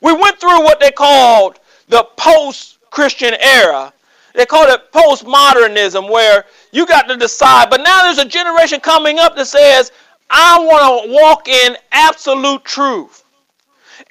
We 0.02 0.14
went 0.14 0.40
through 0.40 0.64
what 0.64 0.80
they 0.80 0.92
called 0.92 1.60
the 1.90 2.08
post 2.18 2.80
Christian 2.90 3.36
era. 3.40 3.94
They 4.34 4.46
called 4.46 4.70
it 4.70 4.92
postmodernism, 4.92 6.10
where 6.10 6.46
you 6.72 6.86
got 6.86 7.08
to 7.08 7.18
decide. 7.18 7.70
But 7.70 7.82
now 7.82 8.04
there's 8.04 8.18
a 8.18 8.26
generation 8.28 8.80
coming 8.80 9.20
up 9.20 9.36
that 9.36 9.46
says, 9.46 9.92
I 10.30 10.60
want 10.60 11.06
to 11.06 11.14
walk 11.14 11.48
in 11.48 11.78
absolute 11.92 12.64
truth. 12.64 13.24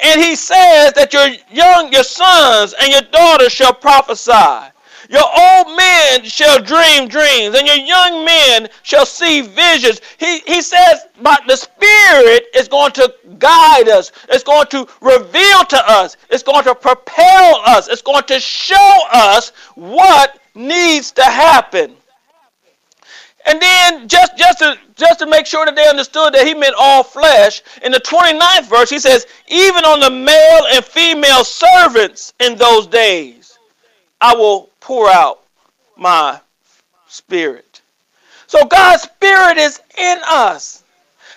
And 0.00 0.20
he 0.20 0.36
says 0.36 0.92
that 0.94 1.12
your 1.12 1.26
young, 1.50 1.92
your 1.92 2.04
sons 2.04 2.74
and 2.80 2.92
your 2.92 3.02
daughters 3.02 3.52
shall 3.52 3.74
prophesy. 3.74 4.71
Your 5.12 5.24
old 5.24 5.76
men 5.76 6.24
shall 6.24 6.58
dream 6.62 7.06
dreams, 7.06 7.54
and 7.54 7.66
your 7.66 7.76
young 7.76 8.24
men 8.24 8.70
shall 8.82 9.04
see 9.04 9.42
visions. 9.42 10.00
He, 10.18 10.38
he 10.46 10.62
says, 10.62 11.02
but 11.20 11.42
the 11.46 11.54
Spirit 11.54 12.46
is 12.54 12.66
going 12.66 12.92
to 12.92 13.14
guide 13.38 13.90
us. 13.90 14.10
It's 14.30 14.42
going 14.42 14.68
to 14.68 14.88
reveal 15.02 15.64
to 15.64 15.90
us. 15.90 16.16
It's 16.30 16.42
going 16.42 16.64
to 16.64 16.74
propel 16.74 17.60
us. 17.66 17.88
It's 17.88 18.00
going 18.00 18.24
to 18.24 18.40
show 18.40 18.98
us 19.12 19.50
what 19.74 20.40
needs 20.54 21.12
to 21.12 21.24
happen. 21.24 21.94
And 23.44 23.60
then 23.60 24.08
just, 24.08 24.38
just, 24.38 24.60
to, 24.60 24.78
just 24.96 25.18
to 25.18 25.26
make 25.26 25.44
sure 25.44 25.66
that 25.66 25.76
they 25.76 25.88
understood 25.88 26.32
that 26.32 26.46
he 26.46 26.54
meant 26.54 26.74
all 26.78 27.02
flesh, 27.02 27.60
in 27.82 27.92
the 27.92 27.98
29th 27.98 28.66
verse, 28.66 28.88
he 28.88 28.98
says, 28.98 29.26
even 29.48 29.84
on 29.84 30.00
the 30.00 30.08
male 30.08 30.66
and 30.72 30.82
female 30.82 31.44
servants 31.44 32.32
in 32.40 32.56
those 32.56 32.86
days, 32.86 33.58
I 34.18 34.34
will 34.34 34.71
pour 34.82 35.08
out 35.08 35.40
my 35.96 36.40
spirit. 37.08 37.80
So 38.46 38.64
God's 38.66 39.02
spirit 39.02 39.56
is 39.56 39.80
in 39.96 40.18
us. 40.28 40.84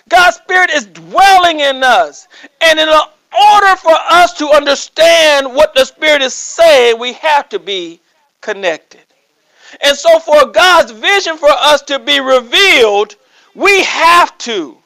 God's 0.08 0.36
spirit 0.36 0.70
is 0.70 0.86
dwelling 0.86 1.60
in 1.60 1.82
us. 1.82 2.28
And 2.60 2.78
in 2.78 2.88
order 2.88 3.76
for 3.76 3.94
us 4.10 4.34
to 4.34 4.50
understand 4.50 5.54
what 5.54 5.74
the 5.74 5.84
spirit 5.84 6.22
is 6.22 6.34
saying, 6.34 6.98
we 6.98 7.14
have 7.14 7.48
to 7.50 7.58
be 7.58 8.00
connected. 8.40 9.00
And 9.80 9.96
so 9.96 10.18
for 10.18 10.46
God's 10.46 10.90
vision 10.90 11.36
for 11.36 11.50
us 11.50 11.82
to 11.82 11.98
be 11.98 12.20
revealed, 12.20 13.16
we 13.54 13.82
have 13.84 14.36
to. 14.38 14.76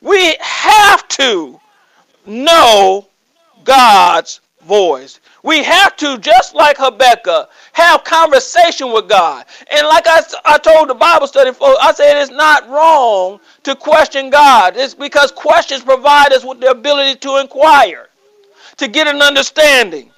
We 0.00 0.36
have 0.40 1.08
to 1.08 1.60
know 2.26 3.06
God's 3.64 4.40
voice. 4.64 5.20
We 5.42 5.62
have 5.62 5.96
to, 5.96 6.18
just 6.18 6.54
like 6.54 6.76
Habakkuk, 6.78 7.50
have 7.72 8.04
conversation 8.04 8.92
with 8.92 9.08
God. 9.08 9.44
And 9.70 9.86
like 9.86 10.06
I, 10.06 10.22
I 10.44 10.58
told 10.58 10.88
the 10.88 10.94
Bible 10.94 11.26
study 11.26 11.52
folks, 11.52 11.78
I 11.82 11.92
said 11.92 12.20
it's 12.20 12.30
not 12.30 12.68
wrong 12.68 13.40
to 13.64 13.74
question 13.74 14.30
God. 14.30 14.76
It's 14.76 14.94
because 14.94 15.30
questions 15.32 15.82
provide 15.82 16.32
us 16.32 16.44
with 16.44 16.60
the 16.60 16.70
ability 16.70 17.18
to 17.20 17.38
inquire, 17.38 18.08
to 18.78 18.88
get 18.88 19.06
an 19.06 19.22
understanding. 19.22 20.10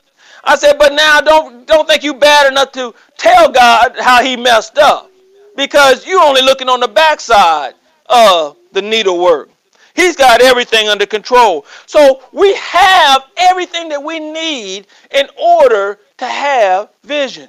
I 0.44 0.54
said, 0.56 0.78
but 0.78 0.92
now 0.92 1.20
don't 1.20 1.66
don't 1.66 1.88
think 1.88 2.04
you 2.04 2.14
bad 2.14 2.50
enough 2.50 2.70
to 2.72 2.94
tell 3.18 3.50
God 3.50 3.96
how 3.98 4.22
he 4.22 4.36
messed 4.36 4.78
up. 4.78 5.10
Because 5.56 6.06
you're 6.06 6.22
only 6.22 6.42
looking 6.42 6.68
on 6.68 6.80
the 6.80 6.88
backside 6.88 7.74
of 8.06 8.56
the 8.72 8.82
needlework. 8.82 9.50
He's 9.96 10.14
got 10.14 10.42
everything 10.42 10.88
under 10.88 11.06
control. 11.06 11.64
So 11.86 12.22
we 12.30 12.54
have 12.56 13.24
everything 13.38 13.88
that 13.88 14.02
we 14.02 14.20
need 14.20 14.86
in 15.10 15.26
order 15.40 15.98
to 16.18 16.26
have 16.26 16.90
vision. 17.02 17.48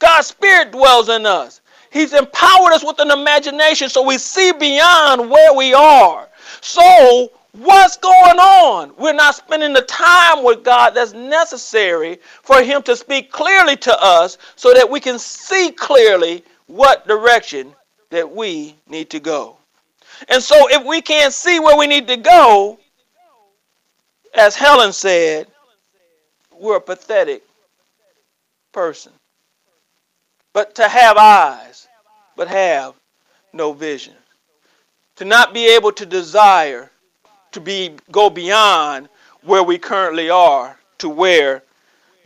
God's 0.00 0.26
Spirit 0.26 0.72
dwells 0.72 1.08
in 1.08 1.26
us. 1.26 1.60
He's 1.92 2.12
empowered 2.12 2.72
us 2.72 2.84
with 2.84 2.98
an 2.98 3.10
imagination 3.10 3.88
so 3.88 4.02
we 4.02 4.18
see 4.18 4.52
beyond 4.52 5.30
where 5.30 5.54
we 5.54 5.74
are. 5.74 6.28
So, 6.60 7.30
what's 7.52 7.96
going 7.96 8.38
on? 8.38 8.92
We're 8.96 9.12
not 9.12 9.34
spending 9.34 9.72
the 9.72 9.82
time 9.82 10.44
with 10.44 10.64
God 10.64 10.90
that's 10.90 11.12
necessary 11.12 12.18
for 12.42 12.62
Him 12.62 12.82
to 12.82 12.96
speak 12.96 13.30
clearly 13.30 13.76
to 13.76 14.02
us 14.02 14.38
so 14.56 14.72
that 14.72 14.88
we 14.88 15.00
can 15.00 15.18
see 15.18 15.72
clearly 15.72 16.44
what 16.66 17.06
direction 17.06 17.74
that 18.10 18.30
we 18.30 18.74
need 18.88 19.10
to 19.10 19.20
go. 19.20 19.56
And 20.28 20.42
so 20.42 20.68
if 20.70 20.84
we 20.84 21.00
can't 21.00 21.32
see 21.32 21.60
where 21.60 21.76
we 21.76 21.86
need 21.86 22.06
to 22.08 22.16
go, 22.16 22.78
as 24.34 24.54
Helen 24.54 24.92
said, 24.92 25.46
we're 26.58 26.76
a 26.76 26.80
pathetic 26.80 27.42
person. 28.72 29.12
But 30.52 30.74
to 30.76 30.88
have 30.88 31.16
eyes, 31.16 31.88
but 32.36 32.48
have 32.48 32.94
no 33.52 33.72
vision. 33.72 34.14
To 35.16 35.24
not 35.24 35.54
be 35.54 35.74
able 35.74 35.92
to 35.92 36.06
desire 36.06 36.90
to 37.52 37.60
be 37.60 37.96
go 38.10 38.30
beyond 38.30 39.08
where 39.42 39.62
we 39.62 39.78
currently 39.78 40.30
are 40.30 40.78
to 40.98 41.08
where 41.08 41.62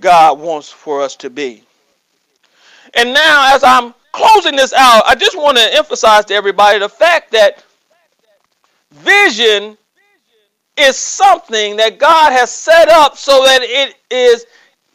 God 0.00 0.38
wants 0.38 0.70
for 0.70 1.00
us 1.02 1.16
to 1.16 1.30
be. 1.30 1.62
And 2.94 3.14
now 3.14 3.54
as 3.54 3.64
I'm 3.64 3.94
closing 4.12 4.56
this 4.56 4.72
out, 4.72 5.02
I 5.06 5.14
just 5.14 5.36
want 5.36 5.56
to 5.56 5.74
emphasize 5.74 6.24
to 6.26 6.34
everybody 6.34 6.78
the 6.78 6.88
fact 6.88 7.32
that 7.32 7.64
Vision 8.94 9.76
is 10.76 10.96
something 10.96 11.76
that 11.76 11.98
God 11.98 12.32
has 12.32 12.50
set 12.50 12.88
up 12.88 13.16
so 13.16 13.44
that 13.44 13.60
it 13.62 13.96
is 14.10 14.46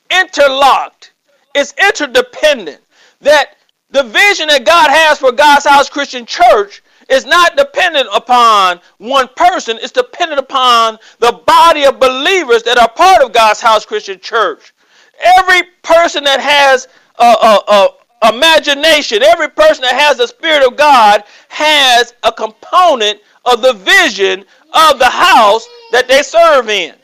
interlocked, 0.09 1.13
it's 1.53 1.73
interdependent. 1.81 2.81
That 3.21 3.57
the 3.89 4.03
vision 4.03 4.47
that 4.47 4.65
God 4.65 4.89
has 4.89 5.19
for 5.19 5.31
God's 5.31 5.65
House 5.65 5.89
Christian 5.89 6.25
Church 6.25 6.81
is 7.09 7.25
not 7.25 7.57
dependent 7.57 8.07
upon 8.13 8.79
one 8.99 9.27
person, 9.35 9.77
it's 9.81 9.91
dependent 9.91 10.39
upon 10.39 10.97
the 11.19 11.41
body 11.45 11.85
of 11.85 11.99
believers 11.99 12.63
that 12.63 12.77
are 12.77 12.89
part 12.89 13.21
of 13.21 13.33
God's 13.33 13.59
House 13.59 13.85
Christian 13.85 14.19
Church. 14.19 14.73
Every 15.21 15.63
person 15.81 16.23
that 16.23 16.39
has 16.39 16.87
a, 17.17 17.23
a, 17.23 17.61
a 17.67 18.33
imagination, 18.33 19.23
every 19.23 19.49
person 19.49 19.81
that 19.81 19.95
has 19.95 20.17
the 20.17 20.27
Spirit 20.27 20.65
of 20.65 20.77
God 20.77 21.23
has 21.49 22.13
a 22.23 22.31
component 22.31 23.19
of 23.51 23.61
the 23.61 23.73
vision 23.73 24.45
of 24.73 24.99
the 24.99 25.09
house 25.09 25.67
that 25.91 26.07
they 26.07 26.21
serve 26.21 26.69
in. 26.69 26.95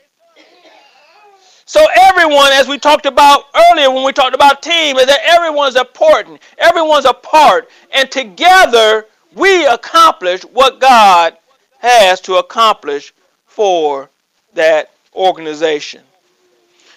So 1.68 1.84
everyone, 1.96 2.52
as 2.54 2.68
we 2.68 2.78
talked 2.78 3.08
about 3.08 3.46
earlier 3.72 3.90
when 3.90 4.06
we 4.06 4.14
talked 4.14 4.36
about 4.36 4.62
team, 4.62 4.98
is 4.98 5.08
that 5.08 5.20
everyone's 5.26 5.76
important. 5.76 6.40
Everyone's 6.60 7.06
a 7.06 7.14
part. 7.14 7.70
And 7.92 8.10
together 8.12 9.06
we 9.34 9.66
accomplish 9.66 10.44
what 10.44 10.80
God 10.80 11.36
has 11.80 12.22
to 12.22 12.36
accomplish 12.36 13.14
for 13.48 14.10
that 14.54 14.92
organization. 15.16 16.02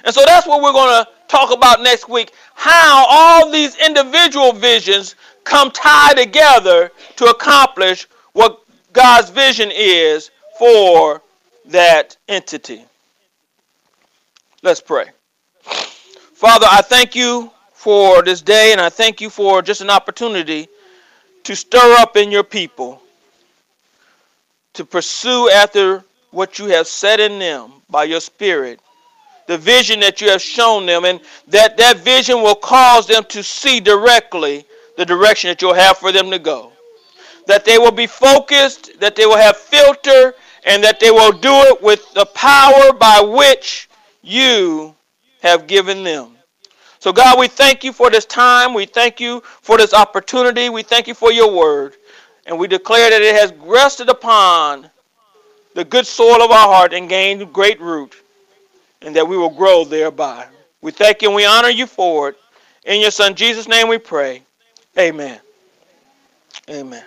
And 0.04 0.14
so 0.14 0.22
that's 0.24 0.46
what 0.46 0.62
we're 0.62 0.72
going 0.72 1.04
to 1.04 1.10
talk 1.28 1.52
about 1.52 1.82
next 1.82 2.08
week. 2.08 2.32
How 2.54 3.06
all 3.08 3.50
these 3.50 3.76
individual 3.76 4.52
visions 4.52 5.14
come 5.44 5.70
tied 5.70 6.16
together 6.16 6.90
to 7.16 7.24
accomplish 7.26 8.06
what 8.32 8.62
God's 8.98 9.30
vision 9.30 9.70
is 9.72 10.32
for 10.58 11.22
that 11.66 12.16
entity. 12.26 12.84
Let's 14.64 14.80
pray. 14.80 15.04
Father, 15.62 16.66
I 16.68 16.82
thank 16.82 17.14
you 17.14 17.52
for 17.72 18.24
this 18.24 18.42
day, 18.42 18.72
and 18.72 18.80
I 18.80 18.88
thank 18.88 19.20
you 19.20 19.30
for 19.30 19.62
just 19.62 19.82
an 19.82 19.88
opportunity 19.88 20.66
to 21.44 21.54
stir 21.54 21.94
up 22.00 22.16
in 22.16 22.32
your 22.32 22.42
people, 22.42 23.00
to 24.72 24.84
pursue 24.84 25.48
after 25.48 26.02
what 26.32 26.58
you 26.58 26.64
have 26.66 26.88
set 26.88 27.20
in 27.20 27.38
them 27.38 27.70
by 27.88 28.02
your 28.02 28.20
Spirit, 28.20 28.80
the 29.46 29.56
vision 29.56 30.00
that 30.00 30.20
you 30.20 30.28
have 30.28 30.42
shown 30.42 30.86
them, 30.86 31.04
and 31.04 31.20
that 31.46 31.76
that 31.76 31.98
vision 31.98 32.42
will 32.42 32.56
cause 32.56 33.06
them 33.06 33.22
to 33.28 33.44
see 33.44 33.78
directly 33.78 34.64
the 34.96 35.06
direction 35.06 35.46
that 35.50 35.62
you'll 35.62 35.72
have 35.72 35.98
for 35.98 36.10
them 36.10 36.32
to 36.32 36.40
go. 36.40 36.72
That 37.48 37.64
they 37.64 37.78
will 37.78 37.92
be 37.92 38.06
focused, 38.06 39.00
that 39.00 39.16
they 39.16 39.26
will 39.26 39.38
have 39.38 39.56
filter, 39.56 40.34
and 40.64 40.84
that 40.84 41.00
they 41.00 41.10
will 41.10 41.32
do 41.32 41.52
it 41.52 41.82
with 41.82 42.12
the 42.12 42.26
power 42.26 42.92
by 42.92 43.20
which 43.20 43.88
you 44.22 44.94
have 45.42 45.66
given 45.66 46.04
them. 46.04 46.36
So, 47.00 47.12
God, 47.12 47.38
we 47.38 47.48
thank 47.48 47.84
you 47.84 47.92
for 47.92 48.10
this 48.10 48.26
time. 48.26 48.74
We 48.74 48.84
thank 48.84 49.18
you 49.18 49.40
for 49.62 49.78
this 49.78 49.94
opportunity. 49.94 50.68
We 50.68 50.82
thank 50.82 51.08
you 51.08 51.14
for 51.14 51.32
your 51.32 51.50
word. 51.50 51.96
And 52.46 52.58
we 52.58 52.68
declare 52.68 53.10
that 53.10 53.22
it 53.22 53.34
has 53.34 53.52
rested 53.60 54.08
upon 54.08 54.90
the 55.74 55.84
good 55.84 56.06
soil 56.06 56.42
of 56.42 56.50
our 56.50 56.68
heart 56.68 56.92
and 56.92 57.08
gained 57.08 57.52
great 57.52 57.80
root, 57.80 58.14
and 59.00 59.16
that 59.16 59.26
we 59.26 59.36
will 59.38 59.50
grow 59.50 59.84
thereby. 59.84 60.46
We 60.82 60.90
thank 60.90 61.22
you 61.22 61.28
and 61.28 61.36
we 61.36 61.46
honor 61.46 61.68
you 61.70 61.86
for 61.86 62.30
it. 62.30 62.36
In 62.84 63.00
your 63.00 63.10
Son 63.10 63.34
Jesus' 63.34 63.68
name 63.68 63.88
we 63.88 63.98
pray. 63.98 64.42
Amen. 64.98 65.40
Amen. 66.68 67.04